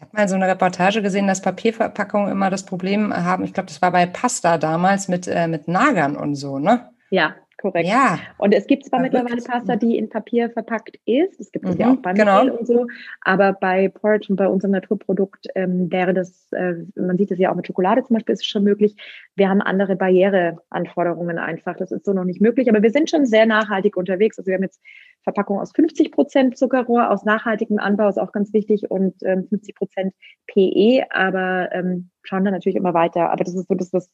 Habe 0.09 0.21
mal 0.23 0.27
so 0.27 0.35
eine 0.35 0.47
Reportage 0.47 1.03
gesehen, 1.03 1.27
dass 1.27 1.39
Papierverpackungen 1.41 2.31
immer 2.31 2.49
das 2.49 2.65
Problem 2.65 3.13
haben. 3.13 3.43
Ich 3.43 3.53
glaube, 3.53 3.67
das 3.67 3.79
war 3.83 3.91
bei 3.91 4.07
Pasta 4.07 4.57
damals 4.57 5.07
mit, 5.07 5.27
äh, 5.27 5.47
mit 5.47 5.67
Nagern 5.67 6.15
und 6.15 6.33
so, 6.33 6.57
ne? 6.57 6.89
Ja, 7.11 7.35
korrekt. 7.59 7.87
Ja. 7.87 8.17
Und 8.39 8.55
es 8.55 8.65
gibt 8.65 8.85
zwar 8.85 9.01
mittlerweile 9.01 9.39
Pasta, 9.39 9.75
die 9.75 9.99
in 9.99 10.09
Papier 10.09 10.49
verpackt 10.49 10.97
ist, 11.05 11.39
es 11.39 11.51
gibt 11.51 11.65
es 11.65 11.75
mhm, 11.75 11.81
ja 11.81 11.91
auch 11.91 11.97
bei 11.97 12.13
genau. 12.13 12.41
und 12.41 12.65
so, 12.65 12.87
aber 13.21 13.53
bei 13.53 13.89
Porridge 13.89 14.27
und 14.29 14.37
bei 14.37 14.47
unserem 14.47 14.71
Naturprodukt 14.71 15.45
ähm, 15.53 15.91
wäre 15.91 16.15
das, 16.15 16.51
äh, 16.53 16.73
man 16.95 17.17
sieht 17.17 17.29
es 17.29 17.37
ja 17.37 17.51
auch 17.51 17.55
mit 17.55 17.67
Schokolade 17.67 18.03
zum 18.03 18.15
Beispiel, 18.15 18.33
ist 18.33 18.41
es 18.41 18.47
schon 18.47 18.63
möglich. 18.63 18.95
Wir 19.35 19.47
haben 19.47 19.61
andere 19.61 19.95
Barriereanforderungen 19.95 21.37
einfach, 21.37 21.75
das 21.77 21.91
ist 21.91 22.05
so 22.05 22.13
noch 22.13 22.25
nicht 22.25 22.41
möglich, 22.41 22.67
aber 22.67 22.81
wir 22.81 22.91
sind 22.91 23.11
schon 23.11 23.27
sehr 23.27 23.45
nachhaltig 23.45 23.95
unterwegs. 23.95 24.39
Also 24.39 24.47
wir 24.47 24.55
haben 24.55 24.63
jetzt 24.63 24.81
Verpackung 25.23 25.59
aus 25.59 25.71
50 25.75 26.11
Prozent 26.11 26.57
Zuckerrohr, 26.57 27.11
aus 27.11 27.23
nachhaltigem 27.23 27.79
Anbau 27.79 28.07
ist 28.07 28.19
auch 28.19 28.31
ganz 28.31 28.53
wichtig 28.53 28.89
und 28.89 29.15
ähm, 29.23 29.47
50 29.49 29.75
Prozent 29.75 30.13
PE, 30.47 31.05
aber 31.11 31.69
ähm, 31.73 32.09
schauen 32.23 32.45
dann 32.45 32.53
natürlich 32.53 32.77
immer 32.77 32.93
weiter. 32.93 33.31
Aber 33.31 33.43
das 33.43 33.55
ist 33.55 33.67
so 33.67 33.75
das, 33.75 33.93
was 33.93 34.09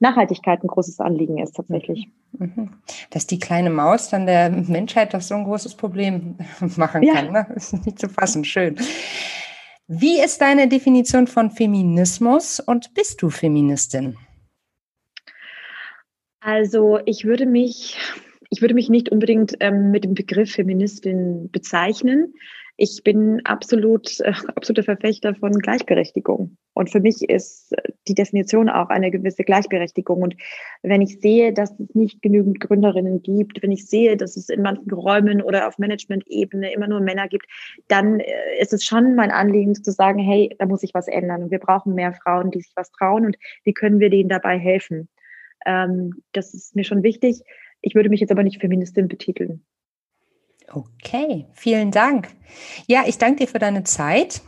Nachhaltigkeit 0.00 0.62
ein 0.62 0.68
großes 0.68 1.00
Anliegen 1.00 1.38
ist 1.38 1.56
tatsächlich. 1.56 2.08
Mhm. 2.38 2.70
Dass 3.10 3.26
die 3.26 3.38
kleine 3.38 3.70
Maus 3.70 4.10
dann 4.10 4.26
der 4.26 4.50
Menschheit 4.50 5.14
doch 5.14 5.20
so 5.20 5.34
ein 5.34 5.44
großes 5.44 5.74
Problem 5.74 6.36
machen 6.76 7.02
ja. 7.02 7.14
kann, 7.14 7.32
ne? 7.32 7.46
ist 7.54 7.72
nicht 7.84 7.98
zu 7.98 8.08
fassen. 8.08 8.44
Schön. 8.44 8.76
Wie 9.86 10.20
ist 10.20 10.40
deine 10.40 10.68
Definition 10.68 11.26
von 11.26 11.50
Feminismus 11.50 12.60
und 12.60 12.92
bist 12.94 13.22
du 13.22 13.30
Feministin? 13.30 14.16
Also 16.40 17.00
ich 17.04 17.24
würde 17.24 17.46
mich, 17.46 17.96
ich 18.50 18.60
würde 18.60 18.74
mich 18.74 18.88
nicht 18.88 19.10
unbedingt 19.10 19.56
ähm, 19.60 19.90
mit 19.90 20.04
dem 20.04 20.14
Begriff 20.14 20.52
Feministin 20.52 21.50
bezeichnen. 21.50 22.34
Ich 22.80 23.02
bin 23.02 23.40
absolut, 23.44 24.20
äh, 24.20 24.32
absoluter 24.54 24.84
Verfechter 24.84 25.34
von 25.34 25.52
Gleichberechtigung. 25.52 26.56
Und 26.74 26.90
für 26.90 27.00
mich 27.00 27.28
ist 27.28 27.74
die 28.06 28.14
Definition 28.14 28.68
auch 28.68 28.88
eine 28.88 29.10
gewisse 29.10 29.42
Gleichberechtigung. 29.42 30.22
Und 30.22 30.36
wenn 30.82 31.02
ich 31.02 31.20
sehe, 31.20 31.52
dass 31.52 31.78
es 31.78 31.94
nicht 31.94 32.22
genügend 32.22 32.60
Gründerinnen 32.60 33.20
gibt, 33.20 33.62
wenn 33.62 33.72
ich 33.72 33.86
sehe, 33.86 34.16
dass 34.16 34.36
es 34.36 34.48
in 34.48 34.62
manchen 34.62 34.92
Räumen 34.92 35.42
oder 35.42 35.66
auf 35.66 35.78
Management-Ebene 35.78 36.72
immer 36.72 36.86
nur 36.86 37.00
Männer 37.00 37.28
gibt, 37.28 37.46
dann 37.88 38.20
äh, 38.20 38.60
ist 38.60 38.72
es 38.72 38.84
schon 38.84 39.16
mein 39.16 39.32
Anliegen 39.32 39.74
zu 39.74 39.90
sagen, 39.90 40.20
hey, 40.20 40.54
da 40.58 40.66
muss 40.66 40.80
sich 40.80 40.94
was 40.94 41.08
ändern. 41.08 41.42
Und 41.42 41.50
wir 41.50 41.58
brauchen 41.58 41.94
mehr 41.94 42.12
Frauen, 42.12 42.50
die 42.50 42.60
sich 42.60 42.72
was 42.76 42.92
trauen. 42.92 43.26
Und 43.26 43.36
wie 43.64 43.74
können 43.74 43.98
wir 43.98 44.08
denen 44.08 44.28
dabei 44.28 44.56
helfen? 44.56 45.08
Ähm, 45.66 46.22
das 46.32 46.54
ist 46.54 46.76
mir 46.76 46.84
schon 46.84 47.02
wichtig. 47.02 47.42
Ich 47.80 47.94
würde 47.94 48.08
mich 48.08 48.20
jetzt 48.20 48.30
aber 48.30 48.42
nicht 48.42 48.60
Feministin 48.60 49.08
betiteln. 49.08 49.64
Okay, 50.70 51.46
vielen 51.54 51.90
Dank. 51.90 52.28
Ja, 52.86 53.04
ich 53.06 53.18
danke 53.18 53.44
dir 53.44 53.48
für 53.48 53.58
deine 53.58 53.84
Zeit. 53.84 54.42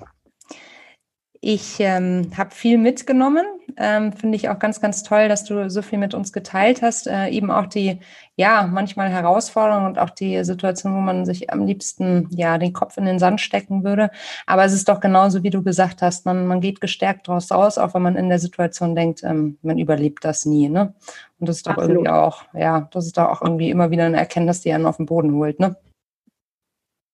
Ich 1.42 1.80
ähm, 1.80 2.30
habe 2.36 2.50
viel 2.50 2.76
mitgenommen. 2.76 3.46
Ähm, 3.78 4.12
Finde 4.12 4.36
ich 4.36 4.50
auch 4.50 4.58
ganz, 4.58 4.82
ganz 4.82 5.02
toll, 5.02 5.28
dass 5.28 5.44
du 5.44 5.70
so 5.70 5.80
viel 5.80 5.98
mit 5.98 6.12
uns 6.12 6.34
geteilt 6.34 6.82
hast. 6.82 7.06
Äh, 7.06 7.28
eben 7.28 7.50
auch 7.50 7.64
die, 7.64 7.98
ja, 8.36 8.68
manchmal 8.70 9.08
Herausforderungen 9.08 9.86
und 9.86 9.98
auch 9.98 10.10
die 10.10 10.44
Situation, 10.44 10.94
wo 10.94 11.00
man 11.00 11.24
sich 11.24 11.50
am 11.50 11.64
liebsten, 11.64 12.28
ja, 12.30 12.58
den 12.58 12.74
Kopf 12.74 12.98
in 12.98 13.06
den 13.06 13.18
Sand 13.18 13.40
stecken 13.40 13.84
würde. 13.84 14.10
Aber 14.46 14.66
es 14.66 14.74
ist 14.74 14.90
doch 14.90 15.00
genauso, 15.00 15.42
wie 15.42 15.48
du 15.48 15.62
gesagt 15.62 16.02
hast, 16.02 16.26
man, 16.26 16.46
man 16.46 16.60
geht 16.60 16.82
gestärkt 16.82 17.26
daraus 17.26 17.50
raus, 17.50 17.78
auch 17.78 17.94
wenn 17.94 18.02
man 18.02 18.16
in 18.16 18.28
der 18.28 18.38
Situation 18.38 18.94
denkt, 18.94 19.22
ähm, 19.24 19.56
man 19.62 19.78
überlebt 19.78 20.22
das 20.26 20.44
nie, 20.44 20.68
ne? 20.68 20.92
Und 21.38 21.48
das 21.48 21.56
ist 21.56 21.66
doch 21.66 21.72
Absolut. 21.72 21.90
irgendwie 21.90 22.10
auch, 22.10 22.44
ja, 22.52 22.86
das 22.92 23.06
ist 23.06 23.16
doch 23.16 23.28
auch 23.28 23.40
irgendwie 23.40 23.70
immer 23.70 23.90
wieder 23.90 24.04
eine 24.04 24.18
Erkenntnis, 24.18 24.60
die 24.60 24.74
einen 24.74 24.84
auf 24.84 24.98
den 24.98 25.06
Boden 25.06 25.32
holt, 25.32 25.58
ne? 25.58 25.76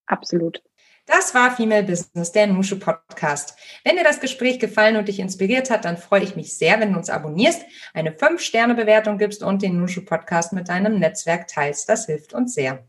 Absolut. 0.06 0.62
Das 1.06 1.34
war 1.34 1.54
Female 1.54 1.84
Business, 1.84 2.32
der 2.32 2.48
Nushu 2.48 2.80
Podcast. 2.80 3.56
Wenn 3.84 3.94
dir 3.94 4.02
das 4.02 4.18
Gespräch 4.18 4.58
gefallen 4.58 4.96
und 4.96 5.06
dich 5.06 5.20
inspiriert 5.20 5.70
hat, 5.70 5.84
dann 5.84 5.98
freue 5.98 6.24
ich 6.24 6.34
mich 6.34 6.58
sehr, 6.58 6.80
wenn 6.80 6.90
du 6.92 6.98
uns 6.98 7.10
abonnierst, 7.10 7.62
eine 7.94 8.10
5-Sterne-Bewertung 8.10 9.16
gibst 9.16 9.44
und 9.44 9.62
den 9.62 9.78
Nushu 9.80 10.04
Podcast 10.04 10.52
mit 10.52 10.68
deinem 10.68 10.98
Netzwerk 10.98 11.46
teilst. 11.46 11.88
Das 11.88 12.06
hilft 12.06 12.34
uns 12.34 12.54
sehr. 12.54 12.84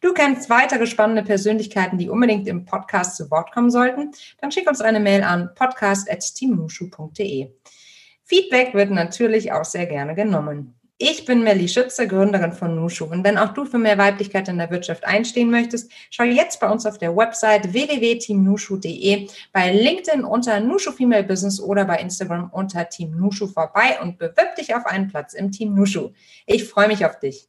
Du 0.00 0.14
kennst 0.14 0.48
weitere 0.48 0.86
spannende 0.86 1.22
Persönlichkeiten, 1.22 1.98
die 1.98 2.08
unbedingt 2.08 2.48
im 2.48 2.64
Podcast 2.64 3.16
zu 3.16 3.30
Wort 3.30 3.52
kommen 3.52 3.70
sollten? 3.70 4.12
Dann 4.40 4.50
schick 4.50 4.66
uns 4.66 4.80
eine 4.80 5.00
Mail 5.00 5.22
an 5.22 5.50
podcast.teamnushu.de. 5.54 7.50
Feedback 8.24 8.72
wird 8.72 8.90
natürlich 8.90 9.52
auch 9.52 9.64
sehr 9.66 9.84
gerne 9.84 10.14
genommen. 10.14 10.77
Ich 11.00 11.24
bin 11.24 11.44
Melly 11.44 11.68
Schütze, 11.68 12.08
Gründerin 12.08 12.50
von 12.50 12.74
Nushu. 12.74 13.04
Und 13.04 13.22
wenn 13.22 13.38
auch 13.38 13.54
du 13.54 13.64
für 13.64 13.78
mehr 13.78 13.96
Weiblichkeit 13.98 14.48
in 14.48 14.58
der 14.58 14.68
Wirtschaft 14.68 15.04
einstehen 15.04 15.48
möchtest, 15.48 15.92
schau 16.10 16.24
jetzt 16.24 16.58
bei 16.58 16.68
uns 16.68 16.86
auf 16.86 16.98
der 16.98 17.16
Website 17.16 17.72
www.teamnushu.de, 17.72 19.28
bei 19.52 19.72
LinkedIn 19.72 20.24
unter 20.24 20.58
Nushu 20.58 20.90
Female 20.90 21.22
Business 21.22 21.60
oder 21.60 21.84
bei 21.84 21.98
Instagram 21.98 22.50
unter 22.52 22.88
Team 22.88 23.12
Nushu 23.16 23.46
vorbei 23.46 24.00
und 24.02 24.18
bewirb 24.18 24.56
dich 24.56 24.74
auf 24.74 24.86
einen 24.86 25.06
Platz 25.06 25.34
im 25.34 25.52
Team 25.52 25.72
Nushu. 25.72 26.10
Ich 26.46 26.64
freue 26.64 26.88
mich 26.88 27.06
auf 27.06 27.20
dich. 27.20 27.48